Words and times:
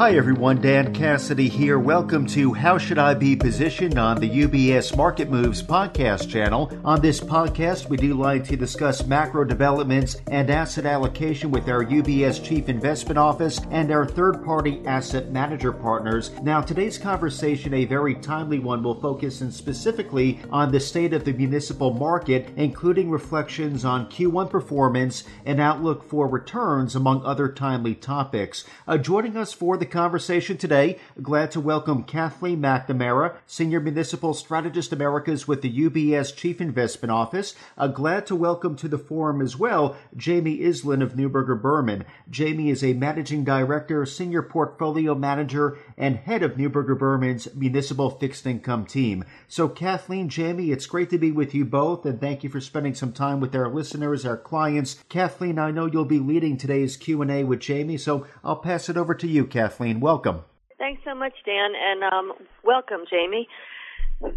Hi 0.00 0.14
everyone, 0.16 0.62
Dan 0.62 0.94
Cassidy 0.94 1.50
here. 1.50 1.78
Welcome 1.78 2.24
to 2.28 2.54
How 2.54 2.78
Should 2.78 2.96
I 2.96 3.12
Be 3.12 3.36
Positioned 3.36 3.98
on 3.98 4.18
the 4.18 4.30
UBS 4.30 4.96
Market 4.96 5.28
Moves 5.28 5.62
podcast 5.62 6.30
channel. 6.30 6.72
On 6.86 7.02
this 7.02 7.20
podcast, 7.20 7.90
we 7.90 7.98
do 7.98 8.14
like 8.14 8.44
to 8.44 8.56
discuss 8.56 9.04
macro 9.04 9.44
developments 9.44 10.16
and 10.30 10.48
asset 10.48 10.86
allocation 10.86 11.50
with 11.50 11.68
our 11.68 11.84
UBS 11.84 12.42
Chief 12.42 12.70
Investment 12.70 13.18
Office 13.18 13.60
and 13.70 13.92
our 13.92 14.06
third 14.06 14.42
party 14.42 14.80
asset 14.86 15.32
manager 15.32 15.70
partners. 15.70 16.30
Now, 16.42 16.62
today's 16.62 16.96
conversation, 16.96 17.74
a 17.74 17.84
very 17.84 18.14
timely 18.14 18.58
one, 18.58 18.82
will 18.82 18.98
focus 18.98 19.42
in 19.42 19.52
specifically 19.52 20.40
on 20.50 20.72
the 20.72 20.80
state 20.80 21.12
of 21.12 21.26
the 21.26 21.34
municipal 21.34 21.92
market, 21.92 22.48
including 22.56 23.10
reflections 23.10 23.84
on 23.84 24.08
Q1 24.08 24.48
performance 24.48 25.24
and 25.44 25.60
outlook 25.60 26.02
for 26.02 26.26
returns, 26.26 26.96
among 26.96 27.22
other 27.22 27.48
timely 27.48 27.94
topics. 27.94 28.64
Uh, 28.88 28.96
joining 28.96 29.36
us 29.36 29.52
for 29.52 29.76
the 29.76 29.89
conversation 29.90 30.56
today. 30.56 30.98
Glad 31.20 31.50
to 31.50 31.60
welcome 31.60 32.04
Kathleen 32.04 32.60
McNamara, 32.60 33.36
Senior 33.46 33.80
Municipal 33.80 34.32
Strategist 34.32 34.92
Americas 34.92 35.46
with 35.46 35.62
the 35.62 35.80
UBS 35.90 36.34
Chief 36.34 36.60
Investment 36.60 37.12
Office. 37.12 37.54
Uh, 37.76 37.88
glad 37.88 38.26
to 38.26 38.36
welcome 38.36 38.76
to 38.76 38.88
the 38.88 38.98
forum 38.98 39.42
as 39.42 39.56
well 39.56 39.96
Jamie 40.16 40.60
Iselin 40.60 41.02
of 41.02 41.14
Neuberger 41.14 41.60
Berman. 41.60 42.04
Jamie 42.30 42.70
is 42.70 42.84
a 42.84 42.94
Managing 42.94 43.44
Director, 43.44 44.06
Senior 44.06 44.42
Portfolio 44.42 45.14
Manager, 45.14 45.76
and 45.98 46.16
Head 46.16 46.42
of 46.42 46.52
Neuberger 46.52 46.98
Berman's 46.98 47.52
Municipal 47.54 48.10
Fixed 48.10 48.46
Income 48.46 48.86
Team. 48.86 49.24
So, 49.48 49.68
Kathleen, 49.68 50.28
Jamie, 50.28 50.70
it's 50.70 50.86
great 50.86 51.10
to 51.10 51.18
be 51.18 51.32
with 51.32 51.54
you 51.54 51.64
both, 51.64 52.06
and 52.06 52.20
thank 52.20 52.44
you 52.44 52.50
for 52.50 52.60
spending 52.60 52.94
some 52.94 53.12
time 53.12 53.40
with 53.40 53.54
our 53.54 53.68
listeners, 53.68 54.24
our 54.24 54.36
clients. 54.36 55.02
Kathleen, 55.08 55.58
I 55.58 55.72
know 55.72 55.86
you'll 55.86 56.04
be 56.04 56.20
leading 56.20 56.56
today's 56.56 56.96
Q&A 56.96 57.42
with 57.42 57.60
Jamie, 57.60 57.98
so 57.98 58.26
I'll 58.44 58.56
pass 58.56 58.88
it 58.88 58.96
over 58.96 59.14
to 59.14 59.26
you, 59.26 59.44
Kathleen. 59.46 59.79
Kathleen. 59.80 60.00
Welcome. 60.00 60.42
Thanks 60.76 61.00
so 61.06 61.14
much, 61.14 61.32
Dan, 61.46 61.72
and 61.74 62.04
um, 62.04 62.32
welcome, 62.62 63.04
Jamie. 63.10 63.48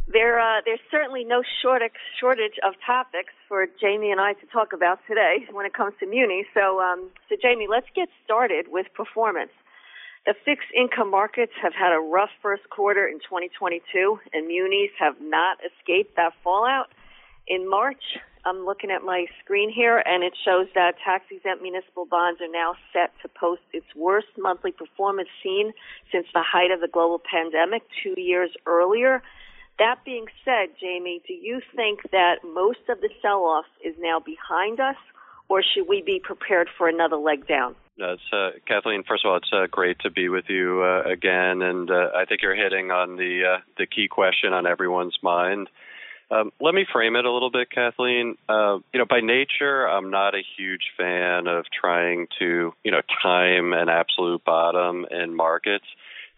There, 0.08 0.40
uh, 0.40 0.62
there's 0.66 0.80
certainly 0.90 1.26
no 1.26 1.44
shortage, 1.62 2.56
of 2.66 2.74
topics 2.86 3.34
for 3.50 3.68
Jamie 3.82 4.12
and 4.12 4.22
I 4.22 4.34
to 4.34 4.46
talk 4.54 4.72
about 4.72 5.00
today 5.06 5.46
when 5.52 5.66
it 5.66 5.74
comes 5.74 5.96
to 6.00 6.06
Muni. 6.06 6.46
So, 6.54 6.80
um, 6.80 7.10
so 7.28 7.36
Jamie, 7.42 7.68
let's 7.70 7.88
get 7.94 8.08
started 8.24 8.68
with 8.70 8.88
performance. 8.94 9.52
The 10.26 10.34
fixed 10.46 10.72
income 10.74 11.12
markets 11.12 11.52
have 11.62 11.74
had 11.74 11.92
a 11.92 12.00
rough 12.00 12.32
first 12.42 12.70
quarter 12.70 13.06
in 13.06 13.20
2022, 13.20 14.20
and 14.32 14.48
munis 14.48 14.92
have 14.98 15.16
not 15.20 15.58
escaped 15.60 16.16
that 16.16 16.32
fallout. 16.42 16.88
In 17.48 17.70
March, 17.70 18.16
I'm 18.46 18.66
looking 18.66 18.92
at 18.92 19.04
my 19.04 19.26
screen 19.44 19.72
here, 19.72 20.04
and 20.06 20.24
it 20.24 20.34
shows 20.44 20.68
that 20.76 20.96
tax 21.04 21.26
exempt 21.32 21.62
municipal 21.62 22.06
bonds 22.06 22.42
are 22.42 22.52
now 22.52 22.76
set 22.92 23.14
to 23.22 23.30
post 23.30 23.62
its 23.72 23.86
worst 23.96 24.28
monthly 24.38 24.72
performance 24.72 25.30
seen 25.42 25.72
since 26.12 26.28
the 26.34 26.44
height 26.44 26.72
of 26.72 26.82
the 26.82 26.90
global 26.90 27.20
pandemic 27.20 27.84
two 28.04 28.20
years 28.20 28.52
earlier. 28.66 29.24
That 29.80 30.04
being 30.06 30.26
said, 30.44 30.76
Jamie, 30.80 31.22
do 31.28 31.34
you 31.34 31.62
think 31.76 32.02
that 32.12 32.40
most 32.44 32.90
of 32.90 33.02
the 33.02 33.10
sell 33.22 33.44
off 33.46 33.66
is 33.84 33.96
now 33.98 34.20
behind 34.20 34.80
us, 34.80 34.98
or 35.50 35.64
should 35.64 35.88
we 35.88 36.04
be 36.06 36.20
prepared 36.22 36.68
for 36.78 36.88
another 36.88 37.18
leg 37.18 37.48
down? 37.48 37.76
Uh, 38.02 38.50
Kathleen. 38.68 39.04
First 39.08 39.24
of 39.24 39.32
all, 39.32 39.38
it's 39.38 39.52
uh, 39.54 39.68
great 39.70 40.00
to 40.00 40.10
be 40.10 40.28
with 40.28 40.46
you 40.50 40.82
uh, 40.84 41.04
again, 41.10 41.62
and 41.62 41.90
uh, 41.90 42.10
I 42.16 42.26
think 42.26 42.42
you're 42.42 42.56
hitting 42.56 42.92
on 42.92 43.18
the 43.18 43.58
uh, 43.58 43.62
the 43.78 43.86
key 43.86 44.08
question 44.08 44.52
on 44.52 44.66
everyone's 44.66 45.18
mind. 45.22 45.70
Um, 46.34 46.52
let 46.60 46.74
me 46.74 46.86
frame 46.92 47.16
it 47.16 47.26
a 47.26 47.32
little 47.32 47.52
bit, 47.52 47.70
Kathleen. 47.70 48.38
Uh, 48.50 48.80
you 48.92 49.00
know, 49.00 49.06
by 49.08 49.20
nature, 49.22 49.88
I'm 49.88 50.10
not 50.10 50.34
a 50.34 50.42
huge 50.58 50.92
fan 50.98 51.48
of 51.48 51.66
trying 51.80 52.28
to, 52.40 52.74
you 52.84 52.92
know, 52.92 53.02
time 53.22 53.74
an 53.74 53.88
absolute 53.90 54.44
bottom 54.44 55.06
in 55.12 55.36
markets. 55.36 55.86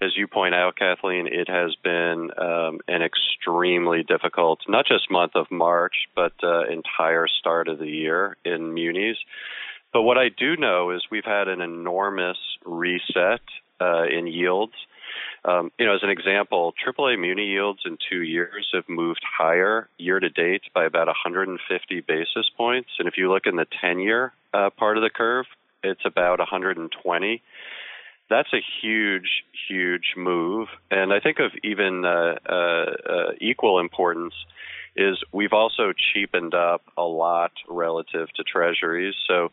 As 0.01 0.11
you 0.17 0.27
point 0.27 0.53
out, 0.53 0.75
Kathleen, 0.75 1.27
it 1.27 1.47
has 1.47 1.75
been 1.81 2.29
um, 2.37 2.79
an 2.89 3.01
extremely 3.01 4.03
difficult, 4.03 4.59
not 4.67 4.85
just 4.85 5.09
month 5.09 5.31
of 5.35 5.49
March, 5.49 5.95
but 6.13 6.33
uh, 6.43 6.65
entire 6.65 7.27
start 7.27 7.69
of 7.69 7.79
the 7.79 7.87
year 7.87 8.35
in 8.43 8.73
munis. 8.73 9.17
But 9.93 10.01
what 10.01 10.17
I 10.17 10.27
do 10.27 10.57
know 10.57 10.91
is 10.91 11.03
we've 11.09 11.23
had 11.23 11.47
an 11.47 11.61
enormous 11.61 12.37
reset 12.65 13.39
uh, 13.79 14.03
in 14.03 14.27
yields 14.27 14.73
um, 15.47 15.71
you 15.77 15.85
know, 15.85 15.93
as 15.93 16.01
an 16.01 16.09
example, 16.09 16.73
AAA 16.85 17.19
muni 17.19 17.45
yields 17.45 17.81
in 17.85 17.97
two 18.09 18.21
years 18.21 18.67
have 18.73 18.89
moved 18.89 19.21
higher 19.23 19.87
year 19.97 20.19
to 20.19 20.29
date 20.29 20.63
by 20.73 20.85
about 20.85 21.07
150 21.07 22.01
basis 22.01 22.49
points. 22.57 22.89
And 22.97 23.07
if 23.07 23.15
you 23.17 23.31
look 23.31 23.45
in 23.45 23.55
the 23.55 23.67
10 23.79 23.99
year 23.99 24.33
uh, 24.53 24.71
part 24.71 24.97
of 24.97 25.03
the 25.03 25.09
curve, 25.09 25.45
it's 25.83 26.01
about 26.03 26.39
120. 26.39 27.43
That's 28.27 28.53
a 28.53 28.61
huge, 28.81 29.43
huge 29.69 30.13
move. 30.17 30.67
And 30.89 31.13
I 31.13 31.19
think 31.19 31.37
of 31.39 31.51
even 31.63 32.05
uh, 32.05 32.35
uh, 32.49 32.53
uh 32.53 33.31
equal 33.39 33.79
importance 33.79 34.33
is 34.95 35.21
we've 35.31 35.53
also 35.53 35.93
cheapened 35.93 36.55
up 36.55 36.81
a 36.97 37.03
lot 37.03 37.51
relative 37.67 38.29
to 38.35 38.43
treasuries. 38.43 39.13
So 39.27 39.51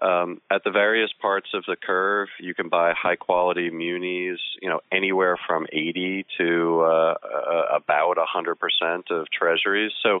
um, 0.00 0.40
at 0.50 0.64
the 0.64 0.70
various 0.70 1.10
parts 1.20 1.48
of 1.54 1.64
the 1.66 1.76
curve, 1.76 2.28
you 2.38 2.54
can 2.54 2.68
buy 2.68 2.92
high 2.94 3.16
quality 3.16 3.70
munis, 3.70 4.40
you 4.62 4.68
know, 4.68 4.80
anywhere 4.90 5.38
from 5.46 5.66
80 5.72 6.26
to 6.38 6.80
uh, 6.82 7.14
uh, 7.22 7.76
about 7.76 8.16
100% 8.16 9.10
of 9.10 9.26
treasuries. 9.30 9.92
So 10.02 10.20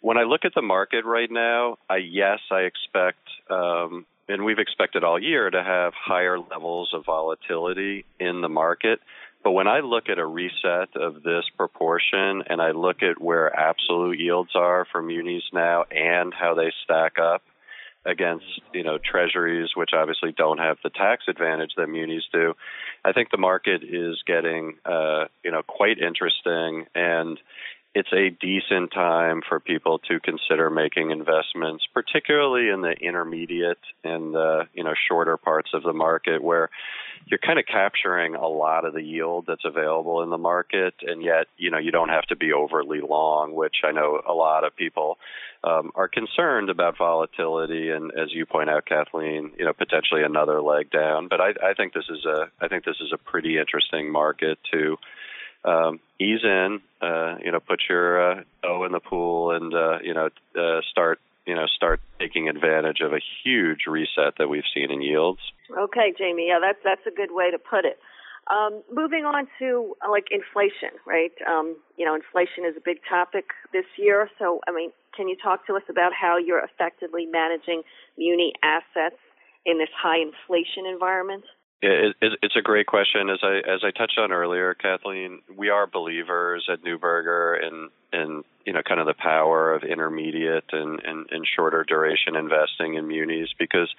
when 0.00 0.18
I 0.18 0.24
look 0.24 0.44
at 0.44 0.52
the 0.54 0.62
market 0.62 1.04
right 1.04 1.30
now, 1.30 1.78
I, 1.88 1.96
yes, 1.96 2.40
I 2.50 2.60
expect, 2.60 3.26
um, 3.48 4.04
and 4.28 4.44
we've 4.44 4.58
expected 4.58 5.02
all 5.02 5.20
year 5.20 5.48
to 5.48 5.62
have 5.62 5.94
higher 5.94 6.38
levels 6.38 6.90
of 6.92 7.06
volatility 7.06 8.04
in 8.20 8.42
the 8.42 8.48
market. 8.48 9.00
But 9.42 9.52
when 9.52 9.68
I 9.68 9.80
look 9.80 10.08
at 10.08 10.18
a 10.18 10.26
reset 10.26 10.96
of 10.96 11.22
this 11.22 11.44
proportion 11.56 12.42
and 12.48 12.60
I 12.60 12.72
look 12.72 13.02
at 13.02 13.20
where 13.20 13.54
absolute 13.54 14.18
yields 14.18 14.50
are 14.54 14.86
for 14.90 15.00
munis 15.00 15.44
now 15.52 15.84
and 15.84 16.34
how 16.34 16.54
they 16.54 16.72
stack 16.84 17.18
up 17.18 17.42
against 18.06 18.46
you 18.72 18.84
know 18.84 18.98
treasuries, 18.98 19.70
which 19.74 19.90
obviously 19.92 20.32
don't 20.32 20.58
have 20.58 20.78
the 20.82 20.90
tax 20.90 21.24
advantage 21.28 21.72
that 21.76 21.88
munis 21.88 22.24
do. 22.32 22.54
I 23.04 23.12
think 23.12 23.30
the 23.30 23.38
market 23.38 23.82
is 23.82 24.22
getting 24.26 24.78
uh, 24.84 25.26
you 25.44 25.50
know 25.50 25.62
quite 25.62 25.98
interesting, 25.98 26.86
and 26.94 27.38
it's 27.96 28.12
a 28.12 28.28
decent 28.28 28.92
time 28.92 29.40
for 29.48 29.58
people 29.58 29.98
to 30.00 30.20
consider 30.20 30.68
making 30.68 31.12
investments, 31.12 31.86
particularly 31.94 32.68
in 32.68 32.82
the 32.82 32.92
intermediate 32.92 33.78
and 34.04 34.34
the 34.34 34.68
you 34.74 34.84
know 34.84 34.92
shorter 35.08 35.38
parts 35.38 35.70
of 35.72 35.82
the 35.82 35.94
market 35.94 36.44
where 36.44 36.68
you're 37.24 37.38
kind 37.38 37.58
of 37.58 37.64
capturing 37.64 38.34
a 38.34 38.46
lot 38.46 38.84
of 38.84 38.92
the 38.92 39.02
yield 39.02 39.46
that's 39.48 39.64
available 39.64 40.22
in 40.22 40.28
the 40.28 40.36
market, 40.36 40.92
and 41.00 41.22
yet 41.22 41.46
you 41.56 41.70
know 41.70 41.78
you 41.78 41.90
don't 41.90 42.10
have 42.10 42.26
to 42.26 42.36
be 42.36 42.52
overly 42.52 43.00
long, 43.00 43.54
which 43.54 43.76
I 43.82 43.92
know 43.92 44.20
a 44.28 44.34
lot 44.34 44.64
of 44.64 44.76
people 44.76 45.16
um, 45.64 45.90
are 45.94 46.06
concerned 46.06 46.68
about 46.68 46.98
volatility, 46.98 47.88
and 47.88 48.12
as 48.12 48.28
you 48.30 48.44
point 48.44 48.68
out, 48.68 48.84
Kathleen, 48.84 49.52
you 49.58 49.64
know 49.64 49.72
potentially 49.72 50.22
another 50.22 50.60
leg 50.60 50.90
down. 50.90 51.28
But 51.28 51.40
I, 51.40 51.54
I 51.70 51.72
think 51.72 51.94
this 51.94 52.10
is 52.10 52.26
a 52.26 52.50
I 52.60 52.68
think 52.68 52.84
this 52.84 53.00
is 53.00 53.10
a 53.14 53.16
pretty 53.16 53.56
interesting 53.56 54.12
market 54.12 54.58
to 54.74 54.98
um, 55.66 56.00
ease 56.20 56.44
in, 56.44 56.80
uh, 57.02 57.36
you 57.44 57.52
know, 57.52 57.60
put 57.60 57.82
your 57.88 58.32
uh, 58.32 58.42
toe 58.62 58.84
in 58.84 58.92
the 58.92 59.00
pool, 59.00 59.50
and 59.50 59.74
uh, 59.74 59.98
you 60.02 60.14
know, 60.14 60.28
uh, 60.58 60.80
start 60.90 61.20
you 61.46 61.54
know 61.54 61.66
start 61.66 62.00
taking 62.18 62.48
advantage 62.48 63.00
of 63.00 63.12
a 63.12 63.20
huge 63.44 63.86
reset 63.86 64.34
that 64.38 64.48
we've 64.48 64.68
seen 64.74 64.90
in 64.90 65.02
yields. 65.02 65.40
Okay, 65.76 66.14
Jamie. 66.16 66.48
Yeah, 66.48 66.58
that's 66.60 66.78
that's 66.84 67.06
a 67.06 67.14
good 67.14 67.30
way 67.32 67.50
to 67.50 67.58
put 67.58 67.84
it. 67.84 67.98
Um, 68.48 68.82
moving 68.92 69.24
on 69.24 69.48
to 69.58 69.96
uh, 70.06 70.10
like 70.10 70.26
inflation, 70.30 70.94
right? 71.04 71.32
Um, 71.48 71.76
you 71.96 72.06
know, 72.06 72.14
inflation 72.14 72.64
is 72.64 72.76
a 72.76 72.84
big 72.84 72.98
topic 73.08 73.46
this 73.72 73.86
year. 73.98 74.30
So, 74.38 74.60
I 74.68 74.72
mean, 74.72 74.92
can 75.16 75.26
you 75.26 75.36
talk 75.42 75.66
to 75.66 75.74
us 75.74 75.82
about 75.90 76.12
how 76.14 76.38
you're 76.38 76.62
effectively 76.62 77.26
managing 77.26 77.82
muni 78.16 78.52
assets 78.62 79.18
in 79.64 79.78
this 79.78 79.90
high 79.90 80.22
inflation 80.22 80.86
environment? 80.86 81.42
It, 81.82 82.16
it, 82.22 82.32
it's 82.42 82.56
a 82.56 82.62
great 82.62 82.86
question. 82.86 83.28
As 83.28 83.40
I 83.42 83.58
as 83.58 83.80
I 83.84 83.90
touched 83.90 84.18
on 84.18 84.32
earlier, 84.32 84.74
Kathleen, 84.74 85.42
we 85.54 85.68
are 85.68 85.86
believers 85.86 86.68
at 86.72 86.82
Neuberger 86.82 87.62
in 87.62 87.90
in 88.12 88.44
you 88.64 88.72
know 88.72 88.82
kind 88.82 89.00
of 89.00 89.06
the 89.06 89.14
power 89.14 89.74
of 89.74 89.82
intermediate 89.82 90.72
and, 90.72 91.00
and, 91.04 91.26
and 91.30 91.46
shorter 91.46 91.84
duration 91.84 92.34
investing 92.34 92.94
in 92.94 93.06
munis 93.06 93.50
because 93.58 93.94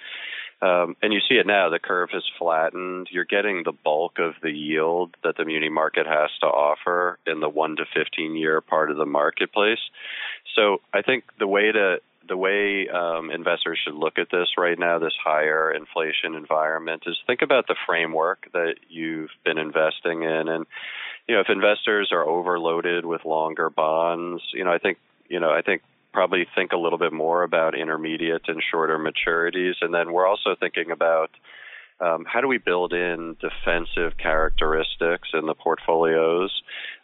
um, 0.61 0.95
and 1.03 1.13
you 1.13 1.19
see 1.29 1.35
it 1.35 1.45
now 1.45 1.69
the 1.69 1.77
curve 1.77 2.09
has 2.13 2.23
flattened. 2.39 3.09
You're 3.11 3.25
getting 3.25 3.61
the 3.63 3.73
bulk 3.73 4.17
of 4.17 4.33
the 4.41 4.51
yield 4.51 5.15
that 5.23 5.37
the 5.37 5.45
muni 5.45 5.69
market 5.69 6.07
has 6.07 6.31
to 6.41 6.47
offer 6.47 7.19
in 7.27 7.41
the 7.41 7.49
one 7.49 7.75
to 7.75 7.85
fifteen 7.93 8.35
year 8.35 8.59
part 8.59 8.89
of 8.89 8.97
the 8.97 9.05
marketplace. 9.05 9.79
So 10.55 10.81
I 10.91 11.03
think 11.03 11.25
the 11.37 11.47
way 11.47 11.71
to 11.71 11.97
the 12.27 12.37
way 12.37 12.87
um, 12.89 13.31
investors 13.31 13.79
should 13.83 13.95
look 13.95 14.17
at 14.17 14.27
this 14.31 14.49
right 14.57 14.77
now, 14.77 14.99
this 14.99 15.13
higher 15.23 15.71
inflation 15.71 16.35
environment, 16.35 17.03
is 17.05 17.17
think 17.25 17.41
about 17.41 17.67
the 17.67 17.75
framework 17.85 18.47
that 18.53 18.75
you've 18.89 19.29
been 19.43 19.57
investing 19.57 20.23
in, 20.23 20.47
and 20.47 20.65
you 21.27 21.35
know 21.35 21.41
if 21.41 21.49
investors 21.49 22.09
are 22.11 22.27
overloaded 22.27 23.05
with 23.05 23.25
longer 23.25 23.69
bonds, 23.69 24.41
you 24.53 24.63
know 24.63 24.71
I 24.71 24.77
think 24.77 24.97
you 25.29 25.39
know 25.39 25.49
I 25.51 25.61
think 25.61 25.81
probably 26.13 26.47
think 26.55 26.71
a 26.71 26.77
little 26.77 26.97
bit 26.97 27.13
more 27.13 27.43
about 27.43 27.77
intermediate 27.77 28.47
and 28.47 28.61
shorter 28.71 28.97
maturities, 28.97 29.75
and 29.81 29.93
then 29.93 30.11
we're 30.11 30.27
also 30.27 30.55
thinking 30.59 30.91
about 30.91 31.29
um, 31.99 32.25
how 32.25 32.41
do 32.41 32.47
we 32.47 32.57
build 32.57 32.93
in 32.93 33.35
defensive 33.39 34.17
characteristics 34.17 35.29
in 35.33 35.45
the 35.45 35.55
portfolios? 35.55 36.61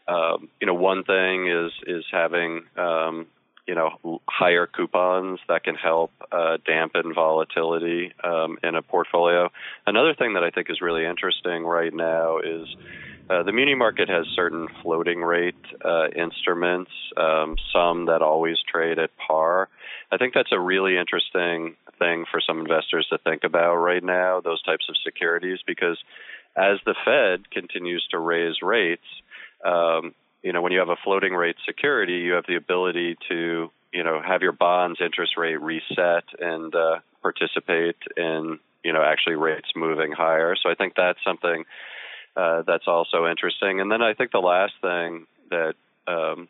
Um, 0.07 0.49
you 0.59 0.67
know, 0.67 0.73
one 0.73 1.03
thing 1.03 1.47
is 1.47 1.71
is 1.87 2.05
having 2.11 2.65
um, 2.77 3.27
you 3.67 3.75
know 3.75 4.21
higher 4.27 4.67
coupons 4.67 5.39
that 5.47 5.63
can 5.63 5.75
help 5.75 6.11
uh, 6.31 6.57
dampen 6.65 7.13
volatility 7.13 8.13
um, 8.23 8.57
in 8.63 8.75
a 8.75 8.81
portfolio. 8.81 9.49
Another 9.87 10.13
thing 10.13 10.33
that 10.33 10.43
I 10.43 10.49
think 10.49 10.69
is 10.69 10.81
really 10.81 11.05
interesting 11.05 11.63
right 11.63 11.93
now 11.93 12.39
is 12.39 12.67
uh, 13.29 13.43
the 13.43 13.53
muni 13.53 13.73
market 13.73 14.09
has 14.09 14.25
certain 14.35 14.67
floating 14.81 15.21
rate 15.21 15.55
uh, 15.83 16.07
instruments, 16.09 16.91
um, 17.15 17.55
some 17.71 18.07
that 18.07 18.21
always 18.21 18.57
trade 18.69 18.99
at 18.99 19.11
par. 19.15 19.69
I 20.11 20.17
think 20.17 20.33
that's 20.33 20.51
a 20.51 20.59
really 20.59 20.97
interesting 20.97 21.75
thing 21.99 22.25
for 22.29 22.41
some 22.45 22.59
investors 22.59 23.07
to 23.11 23.17
think 23.17 23.45
about 23.45 23.75
right 23.75 24.03
now, 24.03 24.41
those 24.41 24.61
types 24.63 24.87
of 24.89 24.95
securities, 25.05 25.59
because 25.65 25.97
as 26.55 26.79
the 26.85 26.95
Fed 27.05 27.49
continues 27.49 28.05
to 28.11 28.19
raise 28.19 28.61
rates, 28.61 29.05
um, 29.65 30.13
you 30.43 30.51
know, 30.51 30.61
when 30.61 30.71
you 30.71 30.79
have 30.79 30.89
a 30.89 30.97
floating 31.03 31.33
rate 31.33 31.55
security, 31.65 32.13
you 32.13 32.33
have 32.33 32.45
the 32.47 32.55
ability 32.55 33.17
to, 33.29 33.71
you 33.91 34.03
know, 34.03 34.21
have 34.21 34.41
your 34.41 34.51
bonds 34.51 34.99
interest 35.01 35.37
rate 35.37 35.61
reset 35.61 36.25
and 36.39 36.75
uh, 36.75 36.99
participate 37.21 37.95
in, 38.17 38.59
you 38.83 38.91
know, 38.91 39.01
actually 39.01 39.35
rates 39.35 39.69
moving 39.75 40.11
higher. 40.11 40.55
So 40.61 40.69
I 40.69 40.75
think 40.75 40.93
that's 40.95 41.19
something 41.23 41.63
uh, 42.35 42.63
that's 42.63 42.87
also 42.87 43.27
interesting. 43.27 43.79
And 43.79 43.91
then 43.91 44.01
I 44.01 44.13
think 44.13 44.31
the 44.31 44.39
last 44.39 44.73
thing 44.81 45.27
that 45.49 45.75
um, 46.07 46.49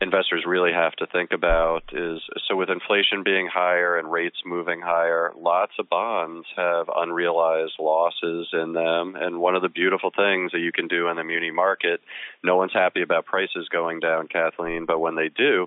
investors 0.00 0.44
really 0.46 0.72
have 0.72 0.92
to 0.96 1.06
think 1.06 1.32
about 1.32 1.84
is 1.92 2.20
so 2.48 2.56
with 2.56 2.68
inflation 2.68 3.22
being 3.24 3.48
higher 3.52 3.96
and 3.96 4.10
rates 4.10 4.36
moving 4.44 4.80
higher, 4.80 5.32
lots 5.38 5.72
of 5.78 5.88
bonds 5.88 6.46
have 6.56 6.86
unrealized 6.94 7.74
losses 7.78 8.48
in 8.52 8.72
them. 8.72 9.16
And 9.16 9.40
one 9.40 9.54
of 9.54 9.62
the 9.62 9.68
beautiful 9.68 10.10
things 10.14 10.52
that 10.52 10.60
you 10.60 10.72
can 10.72 10.88
do 10.88 11.08
in 11.08 11.16
the 11.16 11.24
muni 11.24 11.50
market, 11.50 12.00
no 12.42 12.56
one's 12.56 12.72
happy 12.72 13.02
about 13.02 13.26
prices 13.26 13.68
going 13.70 14.00
down, 14.00 14.28
Kathleen, 14.28 14.84
but 14.84 14.98
when 14.98 15.14
they 15.14 15.28
do, 15.28 15.66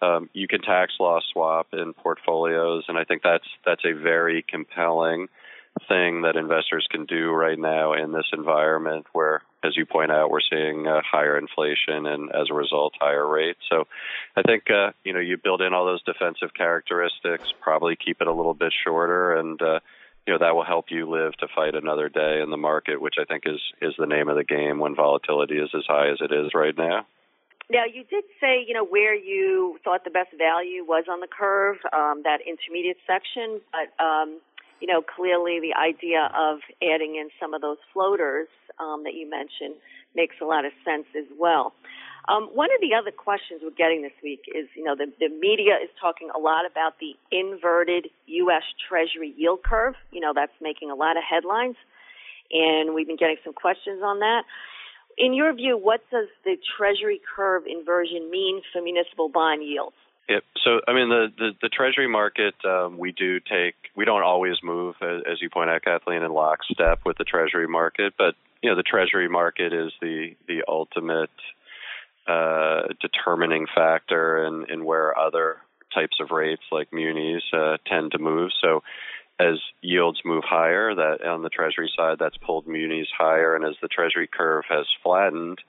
um, 0.00 0.28
you 0.32 0.46
can 0.46 0.60
tax 0.60 0.94
loss 1.00 1.24
swap 1.32 1.68
in 1.72 1.92
portfolios, 1.92 2.84
and 2.88 2.96
I 2.96 3.04
think 3.04 3.22
that's 3.22 3.48
that's 3.64 3.84
a 3.84 3.92
very 3.92 4.44
compelling 4.48 5.28
thing 5.88 6.22
that 6.22 6.36
investors 6.36 6.86
can 6.90 7.04
do 7.04 7.30
right 7.30 7.58
now 7.58 7.92
in 7.92 8.12
this 8.12 8.26
environment 8.32 9.06
where, 9.12 9.42
as 9.62 9.76
you 9.76 9.86
point 9.86 10.10
out, 10.10 10.30
we're 10.30 10.40
seeing 10.40 10.86
uh, 10.86 11.00
higher 11.08 11.36
inflation 11.38 12.06
and 12.06 12.30
as 12.30 12.48
a 12.50 12.54
result, 12.54 12.94
higher 13.00 13.26
rates. 13.26 13.60
So 13.70 13.86
I 14.36 14.42
think, 14.42 14.70
uh, 14.70 14.92
you 15.04 15.12
know, 15.12 15.20
you 15.20 15.36
build 15.36 15.62
in 15.62 15.74
all 15.74 15.86
those 15.86 16.02
defensive 16.02 16.54
characteristics, 16.54 17.52
probably 17.60 17.96
keep 17.96 18.20
it 18.20 18.26
a 18.26 18.32
little 18.32 18.54
bit 18.54 18.72
shorter 18.84 19.36
and, 19.36 19.60
uh, 19.60 19.80
you 20.26 20.34
know, 20.34 20.38
that 20.40 20.54
will 20.54 20.64
help 20.64 20.86
you 20.90 21.08
live 21.08 21.32
to 21.38 21.48
fight 21.54 21.74
another 21.74 22.08
day 22.08 22.40
in 22.42 22.50
the 22.50 22.56
market, 22.56 23.00
which 23.00 23.14
I 23.18 23.24
think 23.24 23.44
is, 23.46 23.60
is 23.80 23.94
the 23.98 24.06
name 24.06 24.28
of 24.28 24.36
the 24.36 24.44
game 24.44 24.78
when 24.78 24.94
volatility 24.94 25.56
is 25.56 25.70
as 25.74 25.84
high 25.86 26.10
as 26.10 26.18
it 26.20 26.32
is 26.32 26.52
right 26.54 26.76
now. 26.76 27.06
Now, 27.70 27.84
you 27.84 28.02
did 28.04 28.24
say, 28.40 28.64
you 28.66 28.72
know, 28.72 28.84
where 28.84 29.14
you 29.14 29.78
thought 29.84 30.04
the 30.04 30.10
best 30.10 30.30
value 30.38 30.84
was 30.84 31.04
on 31.10 31.20
the 31.20 31.26
curve, 31.26 31.76
um, 31.92 32.22
that 32.24 32.38
intermediate 32.46 32.96
section, 33.06 33.60
but 33.72 34.02
um, 34.02 34.40
you 34.80 34.86
know, 34.86 35.02
clearly 35.02 35.60
the 35.60 35.74
idea 35.74 36.30
of 36.36 36.58
adding 36.82 37.16
in 37.16 37.28
some 37.40 37.54
of 37.54 37.60
those 37.60 37.78
floaters 37.92 38.48
um, 38.78 39.04
that 39.04 39.14
you 39.14 39.28
mentioned 39.28 39.74
makes 40.14 40.36
a 40.40 40.44
lot 40.44 40.64
of 40.64 40.72
sense 40.84 41.06
as 41.16 41.26
well. 41.38 41.72
Um, 42.28 42.50
one 42.52 42.68
of 42.74 42.80
the 42.82 42.92
other 42.92 43.10
questions 43.10 43.62
we're 43.64 43.70
getting 43.70 44.02
this 44.02 44.12
week 44.22 44.44
is, 44.48 44.68
you 44.76 44.84
know, 44.84 44.94
the, 44.94 45.06
the 45.18 45.28
media 45.28 45.80
is 45.82 45.88
talking 45.98 46.28
a 46.34 46.38
lot 46.38 46.66
about 46.70 47.00
the 47.00 47.16
inverted 47.32 48.08
U.S. 48.26 48.62
Treasury 48.86 49.32
yield 49.34 49.62
curve. 49.62 49.94
You 50.12 50.20
know, 50.20 50.32
that's 50.34 50.52
making 50.60 50.90
a 50.90 50.94
lot 50.94 51.16
of 51.16 51.22
headlines, 51.24 51.76
and 52.52 52.94
we've 52.94 53.06
been 53.06 53.16
getting 53.16 53.40
some 53.42 53.54
questions 53.54 54.02
on 54.04 54.18
that. 54.20 54.42
In 55.16 55.32
your 55.32 55.54
view, 55.54 55.78
what 55.78 56.00
does 56.12 56.28
the 56.44 56.56
Treasury 56.76 57.20
curve 57.34 57.64
inversion 57.66 58.30
mean 58.30 58.60
for 58.72 58.82
municipal 58.82 59.30
bond 59.30 59.66
yields? 59.66 59.96
Yep. 60.28 60.44
So, 60.62 60.80
I 60.86 60.92
mean, 60.92 61.08
the 61.08 61.28
the, 61.36 61.50
the 61.62 61.68
Treasury 61.68 62.08
market, 62.08 62.54
um, 62.64 62.98
we 62.98 63.12
do 63.12 63.40
take, 63.40 63.74
we 63.96 64.04
don't 64.04 64.22
always 64.22 64.56
move, 64.62 64.96
as, 65.00 65.22
as 65.30 65.40
you 65.40 65.48
point 65.48 65.70
out, 65.70 65.82
Kathleen, 65.82 66.22
in 66.22 66.32
lockstep 66.32 67.00
with 67.06 67.16
the 67.16 67.24
Treasury 67.24 67.66
market, 67.66 68.14
but 68.18 68.34
you 68.62 68.68
know, 68.68 68.76
the 68.76 68.82
Treasury 68.82 69.28
market 69.28 69.72
is 69.72 69.92
the 70.00 70.34
the 70.46 70.64
ultimate 70.68 71.30
uh, 72.26 72.88
determining 73.00 73.66
factor 73.74 74.44
in, 74.44 74.66
in 74.70 74.84
where 74.84 75.16
other 75.18 75.58
types 75.94 76.18
of 76.20 76.30
rates 76.30 76.62
like 76.70 76.92
munis 76.92 77.42
uh, 77.54 77.78
tend 77.86 78.12
to 78.12 78.18
move. 78.18 78.50
So, 78.60 78.82
as 79.40 79.60
yields 79.80 80.20
move 80.24 80.44
higher, 80.44 80.94
that 80.94 81.24
on 81.24 81.42
the 81.42 81.48
Treasury 81.48 81.90
side, 81.96 82.18
that's 82.18 82.36
pulled 82.36 82.66
munis 82.66 83.08
higher, 83.16 83.56
and 83.56 83.64
as 83.64 83.76
the 83.80 83.88
Treasury 83.88 84.28
curve 84.30 84.64
has 84.68 84.84
flattened 85.02 85.60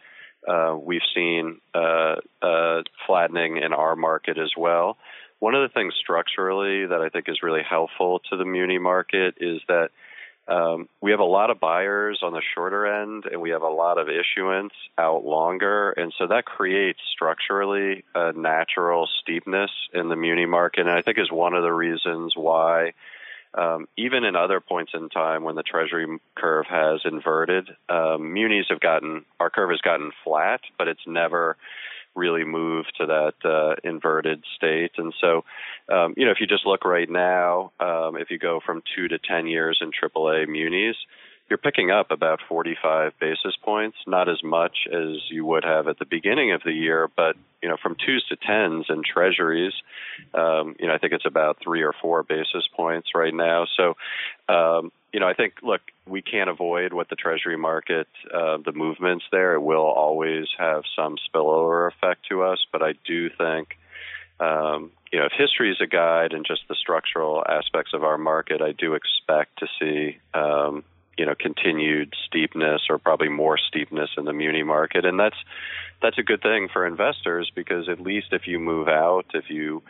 uh, 0.47 0.77
we've 0.79 1.01
seen 1.15 1.59
uh, 1.73 2.15
uh, 2.41 2.81
flattening 3.05 3.57
in 3.57 3.73
our 3.73 3.95
market 3.95 4.37
as 4.37 4.51
well. 4.57 4.97
One 5.39 5.55
of 5.55 5.61
the 5.61 5.73
things 5.73 5.93
structurally 5.99 6.85
that 6.85 7.01
I 7.01 7.09
think 7.09 7.29
is 7.29 7.43
really 7.43 7.63
helpful 7.67 8.19
to 8.29 8.37
the 8.37 8.45
muni 8.45 8.77
market 8.77 9.35
is 9.39 9.61
that 9.67 9.89
um, 10.49 10.89
we 10.99 11.11
have 11.11 11.19
a 11.19 11.25
lot 11.25 11.51
of 11.51 11.59
buyers 11.59 12.21
on 12.23 12.33
the 12.33 12.41
shorter 12.55 13.01
end, 13.01 13.25
and 13.31 13.39
we 13.39 13.51
have 13.51 13.61
a 13.61 13.69
lot 13.69 13.99
of 13.99 14.07
issuance 14.09 14.73
out 14.97 15.23
longer, 15.23 15.91
and 15.91 16.11
so 16.17 16.25
that 16.27 16.45
creates 16.45 16.99
structurally 17.13 18.03
a 18.15 18.33
natural 18.33 19.07
steepness 19.21 19.69
in 19.93 20.09
the 20.09 20.15
muni 20.15 20.47
market, 20.47 20.81
and 20.81 20.89
I 20.89 21.03
think 21.03 21.19
is 21.19 21.31
one 21.31 21.53
of 21.53 21.61
the 21.61 21.71
reasons 21.71 22.33
why 22.35 22.93
um, 23.53 23.87
even 23.97 24.23
in 24.23 24.35
other 24.35 24.59
points 24.59 24.91
in 24.93 25.09
time 25.09 25.43
when 25.43 25.55
the 25.55 25.63
Treasury 25.63 26.19
curve 26.35 26.65
has 26.69 27.01
inverted, 27.05 27.69
um, 27.89 28.33
munis 28.33 28.67
have 28.69 28.79
gotten 28.79 29.25
our 29.39 29.49
curve 29.49 29.71
has 29.71 29.81
gotten 29.81 30.11
flat, 30.23 30.61
but 30.77 30.87
it's 30.87 31.05
never 31.07 31.57
really 32.15 32.43
moved 32.43 32.91
to 32.97 33.05
that 33.05 33.33
uh, 33.49 33.75
inverted 33.83 34.43
state. 34.55 34.91
And 34.97 35.13
so, 35.21 35.45
um, 35.91 36.13
you 36.17 36.25
know, 36.25 36.31
if 36.31 36.39
you 36.39 36.47
just 36.47 36.65
look 36.65 36.83
right 36.85 37.09
now, 37.09 37.71
um, 37.79 38.17
if 38.17 38.29
you 38.29 38.37
go 38.37 38.59
from 38.65 38.83
two 38.95 39.07
to 39.07 39.19
ten 39.19 39.47
years 39.47 39.79
in 39.81 39.91
AAA 39.91 40.47
munis, 40.47 40.97
you're 41.49 41.57
picking 41.57 41.89
up 41.89 42.11
about 42.11 42.39
45 42.47 43.13
basis 43.19 43.55
points, 43.63 43.97
not 44.05 44.29
as 44.29 44.43
much 44.43 44.87
as 44.91 45.17
you 45.29 45.45
would 45.45 45.63
have 45.63 45.87
at 45.87 45.97
the 45.97 46.05
beginning 46.05 46.51
of 46.51 46.61
the 46.63 46.71
year, 46.71 47.09
but 47.15 47.35
you 47.61 47.67
know, 47.67 47.77
from 47.81 47.95
twos 47.95 48.25
to 48.27 48.35
tens 48.35 48.85
in 48.89 49.01
treasuries, 49.03 49.73
um, 50.33 50.75
you 50.79 50.87
know, 50.87 50.93
I 50.93 50.97
think 50.97 51.13
it's 51.13 51.25
about 51.25 51.57
three 51.61 51.81
or 51.81 51.93
four 52.01 52.23
basis 52.23 52.67
points 52.75 53.09
right 53.15 53.33
now. 53.33 53.65
So, 53.75 53.95
um, 54.47 54.91
you 55.11 55.19
know, 55.19 55.27
I 55.27 55.33
think, 55.33 55.55
look, 55.63 55.81
we 56.07 56.21
can't 56.21 56.49
avoid 56.49 56.93
what 56.93 57.09
the 57.09 57.15
treasury 57.15 57.57
market, 57.57 58.07
uh, 58.33 58.57
the 58.63 58.71
movements 58.71 59.25
there. 59.31 59.55
It 59.55 59.61
will 59.61 59.85
always 59.85 60.47
have 60.57 60.83
some 60.95 61.15
spillover 61.17 61.91
effect 61.91 62.27
to 62.29 62.43
us, 62.43 62.65
but 62.71 62.81
I 62.81 62.93
do 63.05 63.29
think, 63.29 63.77
um, 64.39 64.91
you 65.11 65.19
know, 65.19 65.25
if 65.25 65.31
history 65.37 65.71
is 65.71 65.81
a 65.81 65.87
guide 65.87 66.33
and 66.33 66.45
just 66.45 66.61
the 66.69 66.75
structural 66.75 67.43
aspects 67.47 67.93
of 67.93 68.03
our 68.03 68.17
market, 68.17 68.61
I 68.61 68.71
do 68.71 68.93
expect 68.93 69.59
to 69.59 69.67
see, 69.79 70.19
um, 70.33 70.83
you 71.19 71.25
know 71.25 71.35
continued 71.37 72.13
steepness 72.25 72.83
or 72.89 72.97
probably 72.97 73.27
more 73.27 73.57
steepness 73.57 74.09
in 74.17 74.23
the 74.23 74.31
muni 74.31 74.63
market. 74.63 75.03
And 75.03 75.19
that's 75.19 75.35
that's 76.01 76.17
a 76.17 76.23
good 76.23 76.41
thing 76.41 76.69
for 76.71 76.87
investors 76.87 77.51
because 77.53 77.89
at 77.89 77.99
least 77.99 78.27
if 78.31 78.47
you 78.47 78.57
move 78.57 78.87
out 78.87 79.25
if 79.33 79.49
you 79.49 79.83